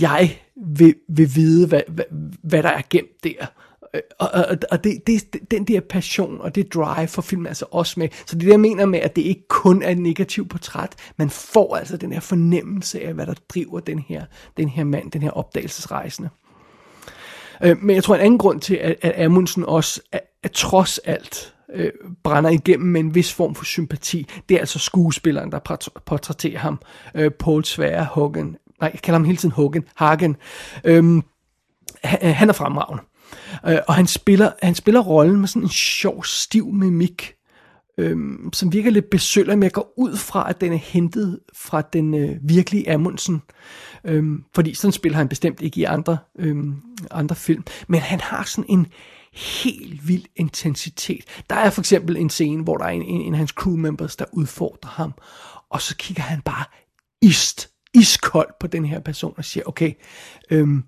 jeg 0.01 0.31
vil, 0.67 0.95
vil 1.09 1.31
vide, 1.35 1.67
hvad, 1.67 1.83
hvad, 1.89 2.05
hvad 2.43 2.63
der 2.63 2.69
er 2.69 2.83
gemt 2.91 3.25
der. 3.25 3.47
Øh, 3.95 4.01
og, 4.19 4.29
og, 4.33 4.57
og 4.71 4.85
det, 4.85 5.07
det, 5.07 5.51
den 5.51 5.65
der 5.65 5.81
passion 5.81 6.41
og 6.41 6.55
det 6.55 6.75
drive 6.75 7.09
for 7.09 7.23
filmen 7.23 7.47
altså 7.47 7.67
også 7.71 8.01
med. 8.01 8.09
Så 8.27 8.37
det 8.37 8.45
der 8.45 8.53
jeg 8.53 8.61
mener 8.61 8.87
med, 8.87 8.99
at 8.99 9.17
det 9.17 9.23
ikke 9.23 9.49
kun 9.49 9.83
er 9.83 9.91
et 9.91 9.99
negativt 9.99 10.51
portræt, 10.51 10.97
man 11.17 11.31
får 11.31 11.77
altså 11.77 11.97
den 11.97 12.13
her 12.13 12.21
fornemmelse 12.21 13.03
af, 13.03 13.15
hvad 13.15 13.27
der 13.27 13.35
driver 13.49 13.81
den 13.81 13.99
her, 13.99 14.25
den 14.57 14.69
her 14.69 14.85
mand, 14.85 15.11
den 15.11 15.23
her 15.23 15.31
opdagelsesrejsende. 15.31 16.29
Øh, 17.63 17.77
men 17.83 17.97
jeg 17.97 18.05
tror 18.05 18.15
en 18.15 18.21
anden 18.21 18.39
grund 18.39 18.61
til, 18.61 18.75
at, 18.75 18.97
at 19.03 19.25
Amundsen 19.25 19.65
også, 19.65 20.01
at, 20.13 20.21
at 20.43 20.53
trods 20.53 20.99
alt, 20.99 21.55
øh, 21.75 21.93
brænder 22.25 22.51
igennem 22.51 22.89
med 22.89 23.01
en 23.01 23.15
vis 23.15 23.35
form 23.35 23.55
for 23.55 23.65
sympati. 23.65 24.27
Det 24.49 24.55
er 24.55 24.59
altså 24.59 24.79
skuespilleren, 24.79 25.53
der 25.53 25.89
portrætterer 26.07 26.59
ham. 26.59 26.81
Øh, 27.15 27.31
Paul 27.31 27.65
Sverre 27.65 28.05
Hagen. 28.15 28.57
Nej, 28.81 28.91
jeg 28.93 29.03
kalder 29.03 29.19
ham 29.19 29.25
hele 29.25 29.37
tiden 29.37 29.55
Hagen. 29.97 30.37
Øhm, 30.85 31.23
Hagen. 32.05 32.29
Øh, 32.29 32.35
han 32.35 32.49
er 32.49 32.53
fremragende. 32.53 33.03
Øh, 33.67 33.79
og 33.89 33.95
han 33.95 34.07
spiller, 34.07 34.51
han 34.63 34.75
spiller 34.75 35.01
rollen 35.01 35.41
med 35.41 35.49
sådan 35.49 35.63
en 35.63 35.69
sjov, 35.69 36.25
stiv 36.25 36.73
mimik, 36.73 37.35
øhm, 37.99 38.53
som 38.53 38.73
virker 38.73 38.91
lidt 38.91 39.11
besøller, 39.11 39.57
men 39.57 39.63
jeg 39.63 39.73
går 39.73 39.95
ud 39.97 40.17
fra, 40.17 40.51
at 40.51 40.61
den 40.61 40.73
er 40.73 40.77
hentet 40.77 41.41
fra 41.55 41.83
den 41.93 42.15
øh, 42.15 42.37
virkelige 42.43 42.93
Amundsen. 42.93 43.43
Øhm, 44.05 44.45
fordi 44.55 44.75
sådan 44.75 44.93
spiller 44.93 45.19
han 45.19 45.29
bestemt 45.29 45.61
ikke 45.61 45.81
i 45.81 45.85
andre, 45.85 46.19
øhm, 46.39 46.77
andre 47.11 47.37
film. 47.37 47.65
Men 47.89 48.01
han 48.01 48.21
har 48.21 48.45
sådan 48.45 48.65
en 48.69 48.87
helt 49.33 50.09
vild 50.09 50.25
intensitet. 50.37 51.25
Der 51.51 51.57
er 51.57 51.71
for 51.71 51.81
eksempel 51.81 52.17
en 52.17 52.31
scene, 52.31 52.63
hvor 52.63 52.77
der 52.77 52.85
er 52.85 52.91
en, 52.91 53.03
en, 53.03 53.21
en 53.21 53.35
af 53.35 53.39
hans 53.39 53.51
crew 53.51 53.77
members, 53.77 54.17
der 54.17 54.25
udfordrer 54.33 54.91
ham, 54.91 55.15
og 55.71 55.83
så 55.83 55.97
kigger 55.97 56.23
han 56.23 56.41
bare 56.41 56.65
ist, 57.23 57.71
iskold 57.95 58.49
på 58.61 58.67
den 58.67 58.85
her 58.85 59.01
person 59.01 59.35
og 59.37 59.45
siger, 59.45 59.65
okay, 59.67 59.93
øhm, 60.51 60.85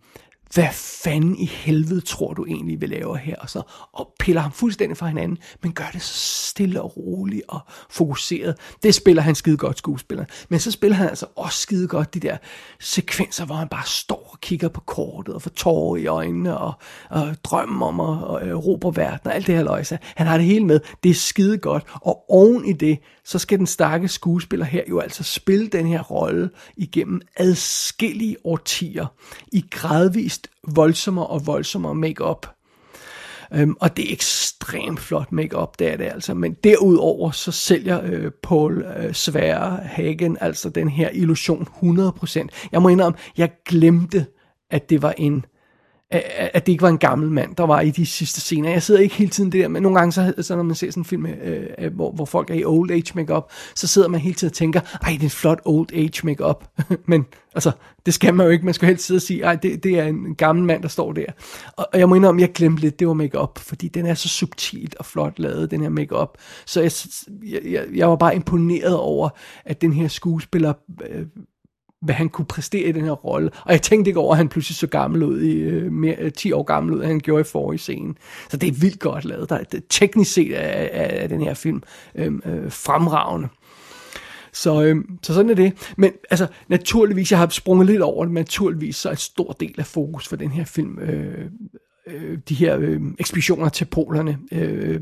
hvad 0.55 0.69
fanden 0.73 1.37
i 1.37 1.45
helvede 1.45 2.01
tror 2.01 2.35
du 2.35 2.47
egentlig, 2.47 2.81
vi 2.81 2.87
laver 2.87 3.17
her? 3.17 3.37
Og, 3.37 3.51
så, 3.51 3.63
og 3.93 4.13
piller 4.19 4.43
ham 4.43 4.53
fuldstændig 4.53 4.97
fra 4.97 5.07
hinanden, 5.07 5.39
men 5.63 5.73
gør 5.73 5.91
det 5.93 6.03
så 6.03 6.15
stille 6.51 6.83
og 6.83 6.97
roligt 6.97 7.43
og 7.49 7.61
fokuseret. 7.91 8.57
Det 8.83 8.95
spiller 8.95 9.23
han 9.23 9.35
skide 9.35 9.57
godt 9.57 9.79
skuespiller. 9.79 10.25
Men 10.49 10.61
så 10.61 10.71
spiller 10.71 10.97
han 10.97 11.09
altså 11.09 11.27
også 11.37 11.59
skide 11.59 11.89
godt 11.89 12.15
de 12.15 12.21
der 12.21 12.37
sekvenser, 12.81 13.45
hvor 13.45 13.55
han 13.55 13.69
bare 13.69 13.87
står 13.87 14.29
og 14.33 14.41
kigger 14.41 14.69
på 14.69 14.81
kortet 14.81 15.35
og 15.35 15.43
får 15.43 15.51
tårer 15.51 15.97
i 15.97 16.07
øjnene 16.07 16.59
og, 16.59 16.73
og 17.11 17.37
drømmer 17.45 17.87
om 17.87 18.01
at 18.01 18.07
og, 18.07 18.47
øh, 18.47 18.97
verden 18.97 19.29
og 19.29 19.35
alt 19.35 19.47
det 19.47 19.55
her 19.55 19.63
løjse. 19.63 19.99
Han 20.03 20.27
har 20.27 20.37
det 20.37 20.47
hele 20.47 20.65
med. 20.65 20.81
Det 21.03 21.11
er 21.11 21.15
skide 21.15 21.59
godt. 21.59 21.85
Og 21.95 22.25
oven 22.31 22.65
i 22.65 22.73
det, 22.73 22.99
så 23.25 23.39
skal 23.39 23.59
den 23.59 23.67
stakke 23.67 24.09
skuespiller 24.09 24.67
her 24.67 24.83
jo 24.89 24.99
altså 24.99 25.23
spille 25.23 25.69
den 25.69 25.87
her 25.87 26.03
rolle 26.03 26.51
igennem 26.77 27.21
adskillige 27.37 28.37
årtier 28.45 29.07
i 29.53 29.65
gradvist 29.71 30.40
voldsommere 30.69 31.27
og 31.27 31.47
voldsommere 31.47 31.95
makeup. 31.95 32.47
Øhm, 33.53 33.77
og 33.81 33.97
det 33.97 34.09
er 34.09 34.13
ekstremt 34.13 35.01
flot 35.01 35.33
makeup 35.33 35.79
det 35.79 35.93
er 35.93 35.97
det 35.97 36.05
altså. 36.05 36.35
Men 36.35 36.55
derudover 36.65 37.31
så 37.31 37.53
sælger 37.53 38.01
øh, 38.05 38.31
Paul 38.43 38.85
øh, 38.97 39.15
Sverre 39.15 39.81
Hagen 39.85 40.39
altså 40.41 40.69
den 40.69 40.89
her 40.89 41.11
illusion 41.11 41.69
100%. 41.83 42.49
Jeg 42.73 42.83
må 42.83 42.89
indrømme, 42.89 43.19
jeg 43.37 43.51
glemte, 43.69 44.27
at 44.71 44.91
det 44.91 45.03
var 45.03 45.15
en 45.19 45.45
at 46.11 46.67
det 46.67 46.73
ikke 46.73 46.83
var 46.83 46.89
en 46.89 46.99
gammel 46.99 47.31
mand, 47.31 47.57
der 47.57 47.67
var 47.67 47.81
i 47.81 47.91
de 47.91 48.07
sidste 48.07 48.41
scener. 48.41 48.71
Jeg 48.71 48.83
sidder 48.83 49.01
ikke 49.01 49.15
hele 49.15 49.31
tiden 49.31 49.53
der, 49.53 49.69
men 49.69 49.83
nogle 49.83 49.99
gange, 49.99 50.13
så, 50.13 50.35
så 50.41 50.57
når 50.57 50.63
man 50.63 50.75
ser 50.75 50.91
sådan 50.91 51.01
en 51.01 51.05
film, 51.05 51.27
øh, 51.27 51.67
øh 51.79 51.95
hvor, 51.95 52.13
hvor 52.13 52.25
folk 52.25 52.51
er 52.51 52.55
i 52.55 52.65
old 52.65 52.91
age 52.91 53.13
makeup, 53.15 53.51
så 53.75 53.87
sidder 53.87 54.09
man 54.09 54.21
hele 54.21 54.35
tiden 54.35 54.51
og 54.51 54.55
tænker, 54.55 54.81
ej, 54.81 55.11
det 55.13 55.21
er 55.21 55.25
en 55.25 55.31
flot 55.31 55.61
old 55.65 55.89
age 55.93 56.21
makeup. 56.25 56.65
men 57.07 57.27
altså, 57.55 57.73
det 58.07 58.15
skal 58.15 58.35
man 58.35 58.47
jo 58.47 58.53
ikke. 58.53 58.65
Man 58.65 58.75
skal 58.75 58.89
helst 58.89 59.07
sidde 59.07 59.19
og 59.19 59.23
sige, 59.23 59.43
ej, 59.43 59.55
det, 59.55 59.85
det 59.85 59.99
er 59.99 60.05
en 60.05 60.35
gammel 60.35 60.65
mand, 60.65 60.83
der 60.83 60.89
står 60.89 61.13
der. 61.13 61.27
Og, 61.77 61.87
og 61.93 61.99
jeg 61.99 62.09
må 62.09 62.15
indrømme, 62.15 62.41
jeg 62.41 62.53
glemte 62.53 62.83
lidt, 62.83 62.99
det 62.99 63.09
var 63.09 63.15
makeup, 63.15 63.59
fordi 63.59 63.89
den 63.89 64.07
er 64.07 64.15
så 64.15 64.29
subtilt 64.29 64.95
og 64.95 65.07
flot 65.07 65.39
lavet, 65.39 65.71
den 65.71 65.81
her 65.81 65.89
makeup. 65.89 66.39
Så 66.67 66.81
jeg, 66.81 66.93
jeg, 67.65 67.85
jeg 67.95 68.09
var 68.09 68.17
bare 68.17 68.37
imponeret 68.37 68.97
over, 68.97 69.29
at 69.65 69.81
den 69.81 69.93
her 69.93 70.09
skuespiller 70.09 70.73
øh, 71.11 71.27
hvad 72.03 72.15
han 72.15 72.29
kunne 72.29 72.45
præstere 72.45 72.89
i 72.89 72.93
den 72.93 73.05
her 73.05 73.13
rolle. 73.13 73.51
Og 73.65 73.73
jeg 73.73 73.83
tænkte 73.83 74.09
ikke 74.09 74.21
over, 74.21 74.33
at 74.33 74.37
han 74.37 74.49
pludselig 74.49 74.77
så 74.77 74.87
gammel 74.87 75.23
ud, 75.23 75.41
i, 75.41 75.53
øh, 75.53 75.93
mere, 75.93 76.17
øh, 76.19 76.33
10 76.33 76.53
år 76.53 76.63
gammel 76.63 76.95
ud, 76.95 77.01
end 77.01 77.07
han 77.07 77.21
gjorde 77.21 77.41
i 77.41 77.45
forrige 77.45 77.79
scene. 77.79 78.15
Så 78.49 78.57
det 78.57 78.69
er 78.69 78.73
vildt 78.73 79.01
godt 79.01 79.25
lavet. 79.25 79.49
Der, 79.51 79.63
det, 79.63 79.83
teknisk 79.89 80.33
set 80.33 80.57
er, 80.57 80.63
er, 80.63 81.23
er 81.23 81.27
den 81.27 81.41
her 81.41 81.55
film 81.55 81.83
øh, 82.15 82.33
øh, 82.45 82.73
fremragende. 82.73 83.49
Så, 84.53 84.83
øh, 84.83 84.97
så 85.23 85.35
sådan 85.35 85.51
er 85.51 85.55
det. 85.55 85.93
Men 85.97 86.13
altså, 86.31 86.47
naturligvis, 86.69 87.31
jeg 87.31 87.39
har 87.39 87.49
sprunget 87.49 87.87
lidt 87.87 88.03
over 88.03 88.25
det, 88.25 88.33
men 88.33 88.41
naturligvis 88.41 88.97
så 88.97 89.09
er 89.09 89.13
en 89.13 89.19
stor 89.19 89.53
del 89.53 89.75
af 89.79 89.87
fokus 89.87 90.29
for 90.29 90.37
den 90.37 90.51
her 90.51 90.65
film 90.65 90.99
øh, 90.99 91.51
de 92.51 92.55
her 92.55 92.77
øh, 92.79 93.01
ekspeditioner 93.19 93.69
til 93.69 93.85
polerne. 93.85 94.39
Øh, 94.53 95.01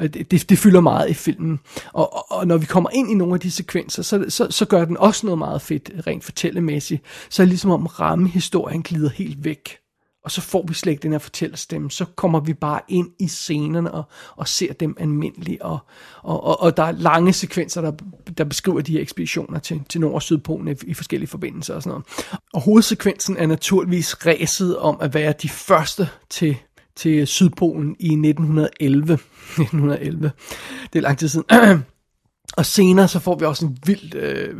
det, 0.00 0.50
det 0.50 0.58
fylder 0.58 0.80
meget 0.80 1.10
i 1.10 1.14
filmen. 1.14 1.60
Og, 1.92 2.14
og, 2.14 2.38
og 2.38 2.46
når 2.46 2.56
vi 2.56 2.66
kommer 2.66 2.90
ind 2.92 3.10
i 3.10 3.14
nogle 3.14 3.34
af 3.34 3.40
de 3.40 3.50
sekvenser, 3.50 4.02
så, 4.02 4.24
så, 4.28 4.46
så 4.50 4.64
gør 4.64 4.84
den 4.84 4.96
også 4.96 5.26
noget 5.26 5.38
meget 5.38 5.62
fedt, 5.62 5.90
rent 6.06 6.24
fortællemæssigt. 6.24 7.02
Så 7.28 7.42
er 7.42 7.44
det 7.44 7.50
ligesom 7.50 7.70
om 7.70 7.86
rammehistorien 7.86 8.82
glider 8.82 9.10
helt 9.10 9.44
væk 9.44 9.78
og 10.28 10.32
så 10.32 10.40
får 10.40 10.64
vi 10.68 10.74
slet 10.74 10.92
ikke 10.92 11.02
den 11.02 11.12
her 11.12 11.18
fortællerstemme, 11.18 11.90
så 11.90 12.04
kommer 12.04 12.40
vi 12.40 12.54
bare 12.54 12.80
ind 12.88 13.08
i 13.18 13.28
scenerne 13.28 13.92
og, 13.92 14.04
og 14.36 14.48
ser 14.48 14.72
dem 14.72 14.96
almindeligt, 15.00 15.62
og, 15.62 15.78
og, 16.22 16.44
og, 16.44 16.60
og 16.60 16.76
der 16.76 16.82
er 16.82 16.92
lange 16.92 17.32
sekvenser, 17.32 17.80
der, 17.80 17.92
der 18.38 18.44
beskriver 18.44 18.80
de 18.80 18.92
her 18.92 19.00
ekspeditioner 19.00 19.58
til, 19.58 19.82
til 19.88 20.00
Nord- 20.00 20.14
og 20.14 20.22
Sydpolen 20.22 20.68
i, 20.68 20.74
i 20.86 20.94
forskellige 20.94 21.28
forbindelser 21.28 21.74
og 21.74 21.82
sådan 21.82 21.90
noget. 21.90 22.38
Og 22.52 22.60
hovedsekvensen 22.60 23.36
er 23.36 23.46
naturligvis 23.46 24.26
ræset 24.26 24.78
om 24.78 24.98
at 25.00 25.14
være 25.14 25.34
de 25.42 25.48
første 25.48 26.08
til, 26.30 26.56
til 26.98 27.26
Sydpolen 27.26 27.96
i 27.98 28.12
1911. 28.12 29.12
1911. 29.12 30.30
Det 30.92 30.98
er 30.98 31.02
lang 31.02 31.18
tid 31.18 31.28
siden. 31.28 31.46
Og 32.56 32.66
senere 32.66 33.08
så 33.08 33.18
får 33.18 33.36
vi 33.38 33.44
også 33.44 33.66
en 33.66 33.78
vild 33.86 34.14
øh, 34.14 34.56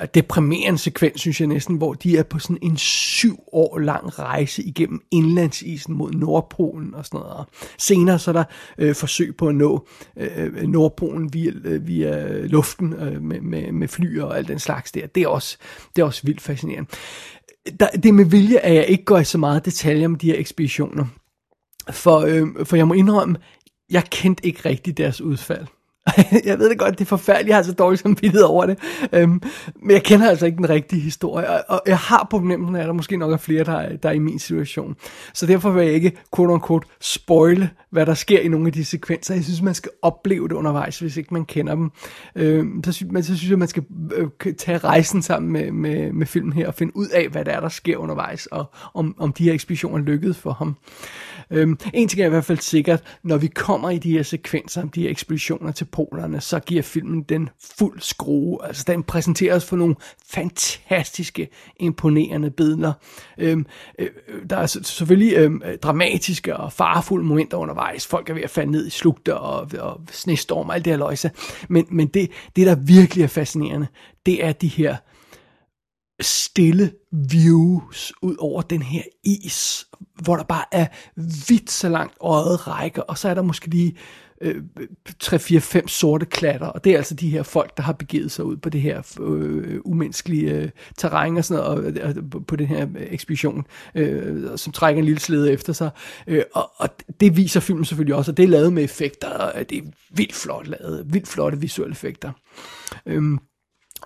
øh, 0.00 0.08
deprimerende 0.14 0.78
sekvens, 0.78 1.20
synes 1.20 1.40
jeg 1.40 1.48
næsten, 1.48 1.76
hvor 1.76 1.94
de 1.94 2.18
er 2.18 2.22
på 2.22 2.38
sådan 2.38 2.58
en 2.62 2.76
syv 2.76 3.38
år 3.52 3.78
lang 3.78 4.18
rejse 4.18 4.62
igennem 4.62 5.00
indlandsisen 5.10 5.94
mod 5.94 6.12
Nordpolen 6.12 6.94
og 6.94 7.06
sådan 7.06 7.20
noget. 7.20 7.46
Senere 7.78 8.18
så 8.18 8.30
er 8.30 8.32
der 8.32 8.44
øh, 8.78 8.94
forsøg 8.94 9.36
på 9.36 9.48
at 9.48 9.54
nå 9.54 9.88
øh, 10.16 10.44
øh 10.44 10.68
Nordpolen 10.68 11.32
via, 11.32 11.50
øh, 11.64 11.86
via 11.86 12.46
luften 12.46 12.92
øh, 12.92 13.22
med, 13.22 13.40
med, 13.40 13.72
med 13.72 13.88
fly 13.88 14.20
og 14.20 14.38
alt 14.38 14.48
den 14.48 14.58
slags 14.58 14.92
der. 14.92 15.06
Det 15.06 15.22
er 15.22 15.28
også, 15.28 15.56
det 15.96 16.02
er 16.02 16.06
også 16.06 16.22
vildt 16.24 16.40
fascinerende. 16.40 16.90
Der, 17.80 17.88
det 17.88 18.14
med 18.14 18.24
vilje, 18.24 18.58
at 18.58 18.74
jeg 18.74 18.86
ikke 18.86 19.04
går 19.04 19.18
i 19.18 19.24
så 19.24 19.38
meget 19.38 19.64
detaljer 19.64 20.08
om 20.08 20.14
de 20.14 20.26
her 20.26 20.38
ekspeditioner. 20.38 21.06
For, 21.90 22.18
øh, 22.18 22.66
for 22.66 22.76
jeg 22.76 22.88
må 22.88 22.94
indrømme, 22.94 23.36
jeg 23.90 24.04
kendte 24.04 24.46
ikke 24.46 24.68
rigtig 24.68 24.98
deres 24.98 25.20
udfald. 25.20 25.66
jeg 26.44 26.58
ved 26.58 26.70
det 26.70 26.78
godt, 26.78 26.98
det 26.98 27.04
er 27.04 27.08
forfærdeligt, 27.08 27.48
jeg 27.48 27.56
har 27.56 27.62
så 27.62 27.72
dårlig 27.72 27.98
samvittighed 27.98 28.42
over 28.42 28.66
det. 28.66 28.78
Øhm, 29.12 29.42
men 29.82 29.90
jeg 29.90 30.02
kender 30.02 30.28
altså 30.28 30.46
ikke 30.46 30.56
den 30.56 30.68
rigtige 30.68 31.00
historie, 31.00 31.50
og, 31.50 31.64
og 31.68 31.82
jeg 31.86 31.98
har 31.98 32.26
på 32.30 32.38
fornemmelsen, 32.38 32.76
at 32.76 32.86
der 32.86 32.92
måske 32.92 33.16
nok 33.16 33.32
er 33.32 33.36
flere, 33.36 33.64
der 33.64 33.72
er, 33.72 33.96
der 33.96 34.08
er 34.08 34.12
i 34.12 34.18
min 34.18 34.38
situation. 34.38 34.96
Så 35.34 35.46
derfor 35.46 35.70
vil 35.70 35.84
jeg 35.84 35.94
ikke, 35.94 36.12
quote 36.36 36.52
unquote, 36.52 36.88
spoile, 37.00 37.70
hvad 37.90 38.06
der 38.06 38.14
sker 38.14 38.40
i 38.40 38.48
nogle 38.48 38.66
af 38.66 38.72
de 38.72 38.84
sekvenser. 38.84 39.34
Jeg 39.34 39.44
synes, 39.44 39.62
man 39.62 39.74
skal 39.74 39.90
opleve 40.02 40.48
det 40.48 40.54
undervejs, 40.54 40.98
hvis 40.98 41.16
ikke 41.16 41.34
man 41.34 41.44
kender 41.44 41.74
dem. 41.74 41.90
Øhm, 42.36 42.84
så, 42.84 43.04
men 43.10 43.22
så 43.22 43.36
synes 43.36 43.50
jeg, 43.50 43.58
man 43.58 43.68
skal 43.68 43.84
øh, 44.14 44.54
tage 44.54 44.78
rejsen 44.78 45.22
sammen 45.22 45.52
med, 45.52 45.72
med, 45.72 46.12
med 46.12 46.26
filmen 46.26 46.52
her, 46.52 46.66
og 46.66 46.74
finde 46.74 46.96
ud 46.96 47.08
af, 47.08 47.28
hvad 47.28 47.44
der 47.44 47.52
er, 47.52 47.60
der 47.60 47.68
sker 47.68 47.96
undervejs, 47.96 48.46
og 48.46 48.64
om, 48.94 49.14
om 49.18 49.32
de 49.32 49.44
her 49.44 49.52
ekspeditioner 49.52 49.98
lykkedes 49.98 50.38
for 50.38 50.52
ham. 50.52 50.76
Øhm, 51.50 51.78
en 51.94 52.08
ting 52.08 52.22
er 52.22 52.26
i 52.26 52.28
hvert 52.28 52.44
fald 52.44 52.58
sikkert, 52.58 53.02
når 53.22 53.36
vi 53.36 53.46
kommer 53.46 53.90
i 53.90 53.98
de 53.98 54.10
her 54.10 54.22
sekvenser, 54.22 54.84
de 54.84 55.02
her 55.02 55.10
ekspeditioner 55.10 55.72
til 55.72 55.84
polerne, 55.84 56.40
så 56.40 56.60
giver 56.60 56.82
filmen 56.82 57.22
den 57.22 57.48
fuld 57.78 58.00
skrue. 58.00 58.66
Altså 58.66 58.84
den 58.86 59.02
præsenteres 59.02 59.64
for 59.64 59.76
nogle 59.76 59.94
fantastiske, 60.28 61.48
imponerende 61.80 62.50
billeder. 62.50 62.92
Øhm, 63.38 63.66
øh, 63.98 64.08
øh 64.28 64.36
der 64.50 64.56
er 64.56 64.66
selvfølgelig 64.66 65.36
øhm, 65.36 65.62
dramatiske 65.82 66.56
og 66.56 66.72
farfulde 66.72 67.26
momenter 67.26 67.56
undervejs. 67.56 68.06
Folk 68.06 68.30
er 68.30 68.34
ved 68.34 68.42
at 68.42 68.50
falde 68.50 68.72
ned 68.72 68.86
i 68.86 68.90
slugter 68.90 69.34
og, 69.34 69.70
og 69.78 70.00
snestorm 70.10 70.68
og 70.68 70.74
alt 70.74 70.84
det 70.84 70.92
her 70.92 70.98
løjse. 70.98 71.30
Men, 71.68 71.86
men 71.90 72.08
det, 72.08 72.30
det, 72.56 72.66
der 72.66 72.74
virkelig 72.74 73.22
er 73.22 73.28
fascinerende, 73.28 73.86
det 74.26 74.44
er 74.44 74.52
de 74.52 74.68
her 74.68 74.96
stille 76.20 76.92
views 77.12 78.12
ud 78.22 78.36
over 78.38 78.62
den 78.62 78.82
her 78.82 79.02
is, 79.24 79.86
hvor 80.22 80.36
der 80.36 80.44
bare 80.44 80.64
er 80.72 80.86
vidt 81.48 81.70
så 81.70 81.88
langt 81.88 82.14
øjet 82.20 82.68
rækker, 82.68 83.02
og 83.02 83.18
så 83.18 83.28
er 83.28 83.34
der 83.34 83.42
måske 83.42 83.66
lige 83.70 83.96
øh, 84.40 84.62
3-4-5 85.24 85.86
sorte 85.86 86.26
klatter, 86.26 86.66
og 86.66 86.84
det 86.84 86.92
er 86.92 86.96
altså 86.96 87.14
de 87.14 87.30
her 87.30 87.42
folk, 87.42 87.76
der 87.76 87.82
har 87.82 87.92
begivet 87.92 88.30
sig 88.30 88.44
ud 88.44 88.56
på 88.56 88.68
det 88.68 88.80
her 88.80 89.16
øh, 89.20 89.80
umenneskelige 89.84 90.50
øh, 90.50 90.68
terræn 90.96 91.36
og 91.36 91.44
sådan 91.44 91.64
noget, 91.64 91.98
og, 91.98 92.14
og 92.32 92.46
på 92.46 92.56
den 92.56 92.66
her 92.66 92.86
øh, 92.96 93.06
ekspedition, 93.10 93.66
øh, 93.94 94.58
som 94.58 94.72
trækker 94.72 94.98
en 94.98 95.04
lille 95.04 95.20
slede 95.20 95.52
efter 95.52 95.72
sig. 95.72 95.90
Øh, 96.26 96.42
og, 96.54 96.70
og 96.76 96.88
det 97.20 97.36
viser 97.36 97.60
filmen 97.60 97.84
selvfølgelig 97.84 98.14
også, 98.14 98.30
og 98.30 98.36
det 98.36 98.42
er 98.42 98.48
lavet 98.48 98.72
med 98.72 98.84
effekter, 98.84 99.28
og 99.28 99.70
det 99.70 99.78
er 99.78 99.82
vildt 100.10 100.34
flot 100.34 100.66
lavet, 100.66 101.06
vildt 101.06 101.28
flotte 101.28 101.60
visuelle 101.60 101.92
effekter. 101.92 102.32
Øh, 103.06 103.38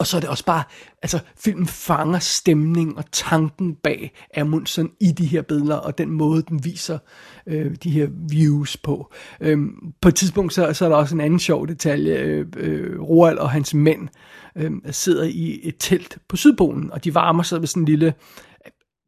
og 0.00 0.06
så 0.06 0.16
er 0.16 0.20
det 0.20 0.30
også 0.30 0.44
bare, 0.44 0.62
altså 1.02 1.18
filmen 1.36 1.66
fanger 1.66 2.18
stemning 2.18 2.98
og 2.98 3.04
tanken 3.12 3.74
bag 3.74 4.12
Amundsen 4.36 4.90
i 5.00 5.12
de 5.12 5.26
her 5.26 5.42
billeder, 5.42 5.76
og 5.76 5.98
den 5.98 6.10
måde, 6.10 6.42
den 6.42 6.64
viser 6.64 6.98
øh, 7.46 7.74
de 7.82 7.90
her 7.90 8.08
views 8.28 8.76
på. 8.76 9.12
Øhm, 9.40 9.92
på 10.00 10.08
et 10.08 10.14
tidspunkt, 10.14 10.54
så, 10.54 10.72
så 10.72 10.84
er 10.84 10.88
der 10.88 10.96
også 10.96 11.14
en 11.14 11.20
anden 11.20 11.38
sjov 11.38 11.68
detalje. 11.68 12.14
Øh, 12.14 12.46
øh, 12.56 13.00
Roald 13.00 13.38
og 13.38 13.50
hans 13.50 13.74
mænd 13.74 14.08
øh, 14.56 14.70
sidder 14.90 15.24
i 15.24 15.60
et 15.62 15.74
telt 15.78 16.18
på 16.28 16.36
Sydpolen, 16.36 16.92
og 16.92 17.04
de 17.04 17.14
varmer 17.14 17.42
sig 17.42 17.60
ved 17.60 17.66
sådan 17.66 17.82
en 17.82 17.88
lille 17.88 18.14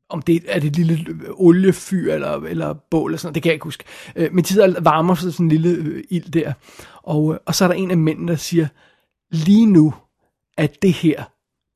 om 0.09 0.23
det 0.23 0.45
er 0.49 0.61
det 0.61 0.67
et 0.67 0.77
lille 0.77 1.07
oliefyr 1.31 2.15
eller, 2.15 2.37
eller 2.37 2.75
bål 2.91 3.11
eller 3.11 3.19
sådan 3.19 3.27
noget, 3.27 3.35
det 3.35 3.43
kan 3.43 3.51
jeg 3.51 3.55
ikke 3.55 3.65
huske. 3.65 3.85
Øh, 4.17 4.33
men 4.33 4.45
de 4.45 4.49
sidder 4.49 4.81
varmer 4.81 5.15
sig 5.15 5.33
sådan 5.33 5.47
en 5.47 5.51
lille 5.51 5.69
øh, 5.69 6.05
ild 6.11 6.31
der. 6.31 6.53
Og, 7.03 7.35
øh, 7.35 7.39
og 7.47 7.55
så 7.55 7.65
er 7.65 7.69
der 7.69 7.75
en 7.75 7.91
af 7.91 7.99
mændene, 7.99 8.33
der 8.33 8.39
siger, 8.39 8.67
lige 9.31 9.67
nu, 9.67 9.95
at 10.63 10.83
det 10.83 10.93
her, 10.93 11.25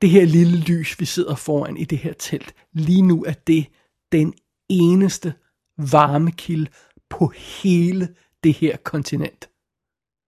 det 0.01 0.11
her 0.11 0.25
lille 0.25 0.61
lys, 0.61 1.01
vi 1.01 1.05
sidder 1.05 1.35
foran 1.35 1.77
i 1.77 1.85
det 1.85 1.99
her 1.99 2.13
telt, 2.13 2.55
lige 2.73 3.03
nu 3.03 3.25
er 3.25 3.33
det 3.33 3.67
den 4.13 4.35
eneste 4.69 5.35
varmekilde 5.79 6.71
på 7.11 7.33
hele 7.37 8.15
det 8.45 8.55
her 8.55 8.77
kontinent. 8.77 9.51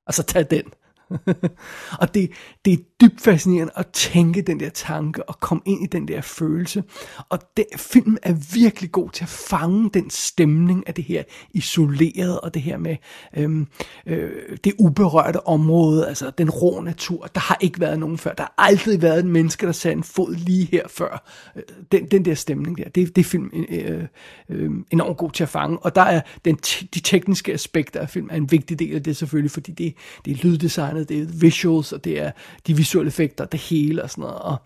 Altså 0.06 0.22
tag 0.22 0.50
den. 0.50 0.72
og 2.00 2.14
det, 2.14 2.30
det 2.64 2.72
er 2.72 2.84
dybt 3.00 3.20
fascinerende 3.20 3.72
at 3.76 3.86
tænke 3.86 4.42
den 4.42 4.60
der 4.60 4.68
tanke 4.68 5.28
og 5.28 5.40
komme 5.40 5.62
ind 5.66 5.84
i 5.84 5.86
den 5.86 6.08
der 6.08 6.20
følelse. 6.20 6.82
Og 7.28 7.38
den, 7.56 7.64
filmen 7.76 8.18
er 8.22 8.34
virkelig 8.54 8.92
god 8.92 9.10
til 9.10 9.24
at 9.24 9.28
fange 9.28 9.90
den 9.94 10.10
stemning 10.10 10.84
af 10.86 10.94
det 10.94 11.04
her 11.04 11.22
isoleret 11.50 12.40
og 12.40 12.54
det 12.54 12.62
her 12.62 12.78
med 12.78 12.96
øhm, 13.36 13.66
øh, 14.06 14.30
det 14.64 14.72
uberørte 14.78 15.46
område, 15.46 16.08
altså 16.08 16.30
den 16.38 16.50
rå 16.50 16.80
natur. 16.80 17.26
Der 17.26 17.40
har 17.40 17.58
ikke 17.60 17.80
været 17.80 17.98
nogen 17.98 18.18
før. 18.18 18.32
Der 18.32 18.42
har 18.42 18.54
aldrig 18.58 19.02
været 19.02 19.24
en 19.24 19.32
menneske, 19.32 19.66
der 19.66 19.72
satte 19.72 19.96
en 19.96 20.02
fod 20.02 20.34
lige 20.34 20.68
her 20.72 20.88
før. 20.88 21.30
Øh, 21.56 21.62
den, 21.92 22.06
den 22.06 22.24
der 22.24 22.34
stemning 22.34 22.78
der, 22.78 22.84
det, 22.84 23.16
det 23.16 23.22
er 23.22 23.28
film 23.28 23.50
øh, 23.68 24.02
øh, 24.48 24.70
enormt 24.90 25.16
god 25.16 25.30
til 25.30 25.42
at 25.42 25.48
fange. 25.48 25.78
Og 25.78 25.94
der 25.94 26.02
er 26.02 26.20
den, 26.44 26.56
de 26.94 27.00
tekniske 27.00 27.52
aspekter 27.52 28.00
af 28.00 28.10
film 28.10 28.28
er 28.30 28.36
en 28.36 28.50
vigtig 28.50 28.78
del 28.78 28.94
af 28.94 29.02
det 29.02 29.16
selvfølgelig, 29.16 29.50
fordi 29.50 29.72
det, 29.72 29.94
det 30.24 30.30
er 30.30 30.36
lyddesignet, 30.42 31.08
det 31.08 31.18
er 31.22 31.26
visuals, 31.40 31.92
og 31.92 32.04
det 32.04 32.20
er 32.20 32.30
de 32.66 32.74
visuelle 32.88 33.08
effekter, 33.08 33.44
det 33.44 33.60
hele 33.60 34.02
og 34.02 34.10
sådan 34.10 34.22
noget. 34.22 34.38
Og, 34.38 34.56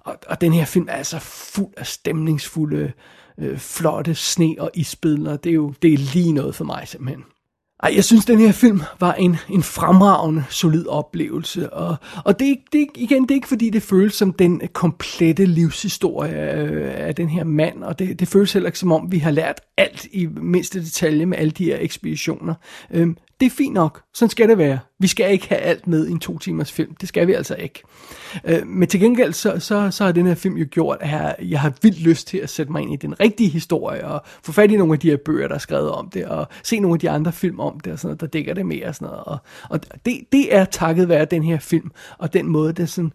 og, 0.00 0.16
og 0.26 0.40
den 0.40 0.52
her 0.52 0.64
film 0.64 0.86
er 0.88 0.92
altså 0.92 1.18
fuld 1.18 1.72
af 1.76 1.86
stemningsfulde, 1.86 2.92
øh, 3.38 3.58
flotte 3.58 4.14
sne 4.14 4.54
og 4.58 4.70
isbidler. 4.74 5.36
Det 5.36 5.50
er 5.50 5.54
jo 5.54 5.74
det 5.82 5.94
er 5.94 5.98
lige 5.98 6.32
noget 6.32 6.54
for 6.54 6.64
mig 6.64 6.88
simpelthen. 6.88 7.24
Ej, 7.82 7.92
jeg 7.96 8.04
synes, 8.04 8.24
den 8.24 8.38
her 8.38 8.52
film 8.52 8.80
var 9.00 9.12
en, 9.12 9.36
en 9.48 9.62
fremragende, 9.62 10.44
solid 10.50 10.86
oplevelse. 10.86 11.72
Og, 11.72 11.96
og 12.24 12.38
det, 12.38 12.58
det, 12.72 12.86
igen, 12.94 13.22
det 13.22 13.30
er 13.30 13.34
ikke 13.34 13.48
fordi, 13.48 13.70
det 13.70 13.82
føles 13.82 14.14
som 14.14 14.32
den 14.32 14.60
komplette 14.72 15.44
livshistorie 15.44 16.34
af, 16.34 17.06
af 17.06 17.14
den 17.14 17.28
her 17.28 17.44
mand. 17.44 17.84
Og 17.84 17.98
det, 17.98 18.20
det 18.20 18.28
føles 18.28 18.52
heller 18.52 18.68
ikke 18.68 18.78
som 18.78 18.92
om, 18.92 19.12
vi 19.12 19.18
har 19.18 19.30
lært 19.30 19.60
alt 19.76 20.06
i 20.12 20.26
mindste 20.26 20.80
detalje 20.80 21.26
med 21.26 21.38
alle 21.38 21.50
de 21.50 21.64
her 21.64 21.78
ekspeditioner. 21.80 22.54
Øhm, 22.90 23.16
det 23.40 23.46
er 23.46 23.50
fint 23.50 23.74
nok. 23.74 24.02
Sådan 24.14 24.30
skal 24.30 24.48
det 24.48 24.58
være. 24.58 24.78
Vi 24.98 25.06
skal 25.06 25.32
ikke 25.32 25.48
have 25.48 25.60
alt 25.60 25.86
med 25.86 26.06
i 26.06 26.10
en 26.10 26.18
to 26.18 26.38
timers 26.38 26.72
film. 26.72 26.94
Det 26.94 27.08
skal 27.08 27.26
vi 27.26 27.32
altså 27.32 27.54
ikke. 27.54 27.82
Øh, 28.44 28.66
men 28.66 28.88
til 28.88 29.00
gengæld, 29.00 29.32
så, 29.32 29.58
så, 29.58 29.90
så 29.90 30.04
har 30.04 30.12
den 30.12 30.26
her 30.26 30.34
film 30.34 30.56
jo 30.56 30.66
gjort, 30.70 30.98
at 31.00 31.10
jeg, 31.10 31.36
jeg 31.38 31.60
har 31.60 31.72
vildt 31.82 32.00
lyst 32.00 32.26
til 32.26 32.38
at 32.38 32.50
sætte 32.50 32.72
mig 32.72 32.82
ind 32.82 32.92
i 32.92 32.96
den 32.96 33.20
rigtige 33.20 33.48
historie, 33.48 34.06
og 34.06 34.22
få 34.42 34.52
fat 34.52 34.70
i 34.70 34.76
nogle 34.76 34.92
af 34.92 34.98
de 34.98 35.10
her 35.10 35.16
bøger, 35.24 35.48
der 35.48 35.54
er 35.54 35.58
skrevet 35.58 35.90
om 35.90 36.10
det, 36.10 36.24
og 36.24 36.48
se 36.62 36.80
nogle 36.80 36.94
af 36.94 37.00
de 37.00 37.10
andre 37.10 37.32
film 37.32 37.60
om 37.60 37.80
det, 37.80 37.92
og 37.92 37.98
sådan 37.98 38.08
noget, 38.08 38.20
der 38.20 38.26
dækker 38.26 38.54
det 38.54 38.66
mere. 38.66 38.88
Og, 38.88 38.94
sådan 38.94 39.06
noget. 39.06 39.24
og, 39.26 39.38
og 39.70 39.80
det, 40.06 40.20
det 40.32 40.54
er 40.54 40.64
takket 40.64 41.08
være 41.08 41.24
den 41.24 41.42
her 41.42 41.58
film, 41.58 41.90
og 42.18 42.32
den 42.32 42.46
måde, 42.46 42.72
det 42.72 42.88
sådan 42.88 43.12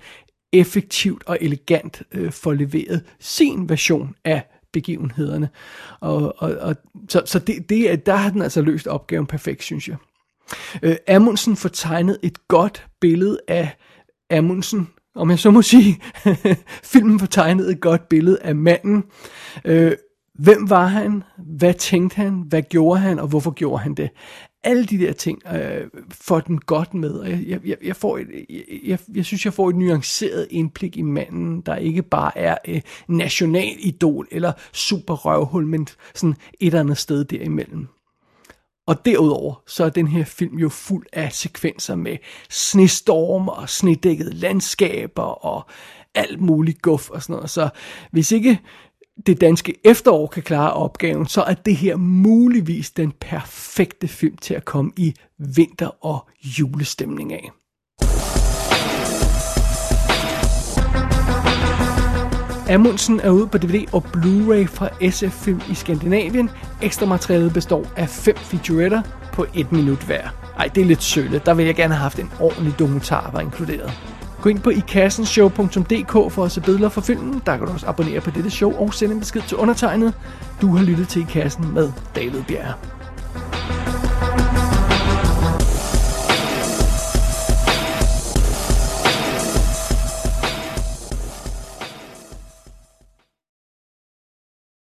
effektivt 0.54 1.24
og 1.26 1.38
elegant 1.42 2.02
øh, 2.12 2.32
får 2.32 2.54
leveret 2.54 3.04
sin 3.20 3.70
version 3.70 4.16
af 4.26 4.44
begivenhederne. 4.74 5.50
Og, 6.00 6.34
og, 6.38 6.52
og, 6.62 6.76
så 7.10 7.22
så 7.26 7.40
det, 7.40 7.70
det, 7.70 8.06
der 8.06 8.16
har 8.16 8.30
den 8.30 8.42
altså 8.42 8.62
løst 8.62 8.88
opgaven 8.88 9.26
perfekt, 9.26 9.64
synes 9.64 9.88
jeg. 9.88 9.96
Øh, 10.82 10.96
Amundsen 11.08 11.56
får 11.56 11.70
tegnet 11.70 12.18
et 12.24 12.48
godt 12.48 12.88
billede 13.02 13.40
af 13.48 13.78
Amundsen, 14.32 14.88
om 15.16 15.30
jeg 15.30 15.40
så 15.40 15.52
må 15.52 15.62
sige. 15.62 16.02
Filmen 16.94 17.20
får 17.20 17.28
tegnet 17.28 17.72
et 17.72 17.82
godt 17.82 18.10
billede 18.10 18.38
af 18.42 18.56
manden. 18.56 19.04
Øh, 19.66 19.92
hvem 20.40 20.70
var 20.70 20.86
han? 20.86 21.24
Hvad 21.38 21.74
tænkte 21.74 22.16
han? 22.16 22.44
Hvad 22.48 22.62
gjorde 22.62 23.00
han? 23.00 23.20
Og 23.20 23.28
hvorfor 23.28 23.52
gjorde 23.52 23.84
han 23.84 23.94
det? 23.94 24.10
Alle 24.64 24.86
de 24.86 24.98
der 24.98 25.14
ting 25.14 25.42
øh, 25.54 25.88
får 26.12 26.40
den 26.40 26.58
godt 26.58 26.94
med. 26.94 27.12
Og 27.12 27.30
jeg, 27.30 27.60
jeg, 27.66 27.78
jeg, 27.84 27.96
får 27.96 28.18
et, 28.18 28.28
jeg, 28.84 29.00
jeg 29.16 29.26
synes, 29.26 29.46
jeg 29.46 29.54
får 29.54 29.70
et 29.70 29.76
nuanceret 29.76 30.48
indblik 30.50 30.98
i 30.98 31.02
manden, 31.02 31.62
der 31.62 31.76
ikke 31.76 32.02
bare 32.02 32.38
er 32.38 32.58
øh, 32.68 32.82
nationalidol 33.08 34.28
eller 34.32 34.52
super 34.74 35.14
røvhul, 35.14 35.66
men 35.66 35.88
sådan 36.16 36.36
et 36.60 36.68
eller 36.68 36.80
andet 36.80 36.98
sted 36.98 37.26
derimellem. 37.26 37.88
Og 38.90 39.06
derudover, 39.06 39.64
så 39.68 39.84
er 39.84 39.90
den 39.90 40.08
her 40.08 40.26
film 40.26 40.58
jo 40.58 40.70
fuld 40.70 41.06
af 41.14 41.32
sekvenser 41.32 41.96
med 41.96 42.18
snestorm 42.50 43.48
og 43.48 43.70
snedækkede 43.70 44.34
landskaber 44.34 45.46
og 45.46 45.70
alt 46.16 46.42
muligt 46.42 46.82
guf 46.82 47.10
og 47.10 47.22
sådan 47.22 47.34
noget. 47.34 47.50
Så 47.50 47.70
hvis 48.12 48.32
ikke 48.32 48.60
det 49.26 49.42
danske 49.42 49.76
efterår 49.86 50.28
kan 50.28 50.44
klare 50.44 50.74
opgaven, 50.74 51.28
så 51.28 51.42
er 51.42 51.54
det 51.54 51.76
her 51.76 51.96
muligvis 51.96 52.92
den 52.92 53.12
perfekte 53.12 54.08
film 54.08 54.38
til 54.38 54.54
at 54.54 54.66
komme 54.66 54.92
i 54.98 55.14
vinter- 55.38 56.06
og 56.06 56.30
julestemning 56.42 57.34
af. 57.34 57.50
Amundsen 62.70 63.20
er 63.20 63.30
ude 63.30 63.48
på 63.48 63.58
DVD 63.58 63.86
og 63.94 64.06
Blu-ray 64.16 64.66
fra 64.66 65.10
SF 65.10 65.44
Film 65.44 65.62
i 65.70 65.74
Skandinavien. 65.74 66.50
Ekstra 66.82 67.06
materialet 67.06 67.54
består 67.54 67.86
af 67.96 68.10
fem 68.10 68.36
featuretter 68.36 69.02
på 69.34 69.46
et 69.56 69.72
minut 69.72 69.98
hver. 70.04 70.30
Ej, 70.58 70.70
det 70.76 70.82
er 70.82 70.86
lidt 70.86 71.04
sølle. 71.04 71.42
Der 71.46 71.54
vil 71.54 71.66
jeg 71.66 71.76
gerne 71.76 71.94
have 71.94 72.02
haft 72.02 72.20
en 72.20 72.32
ordentlig 72.40 72.80
dokumentar 72.80 73.30
var 73.34 73.40
inkluderet. 73.40 73.94
Gå 74.42 74.50
ind 74.50 74.60
på 74.60 74.70
ikassenshow.dk 74.70 76.34
for 76.34 76.46
at 76.46 76.52
se 76.52 76.62
billeder 76.62 76.90
fra 76.90 77.02
filmen. 77.02 77.42
Der 77.46 77.58
kan 77.58 77.68
du 77.68 77.74
også 77.74 77.88
abonnere 77.88 78.22
på 78.22 78.32
dette 78.32 78.50
show 78.50 78.74
og 78.74 78.94
sende 78.94 79.14
en 79.14 79.20
besked 79.20 79.42
til 79.42 79.58
undertegnet. 79.58 80.14
Du 80.62 80.76
har 80.76 80.84
lyttet 80.84 81.08
til 81.08 81.22
I 81.22 81.26
Kassen 81.30 81.74
med 81.74 81.92
David 82.16 82.44
Bjerg. 82.48 82.74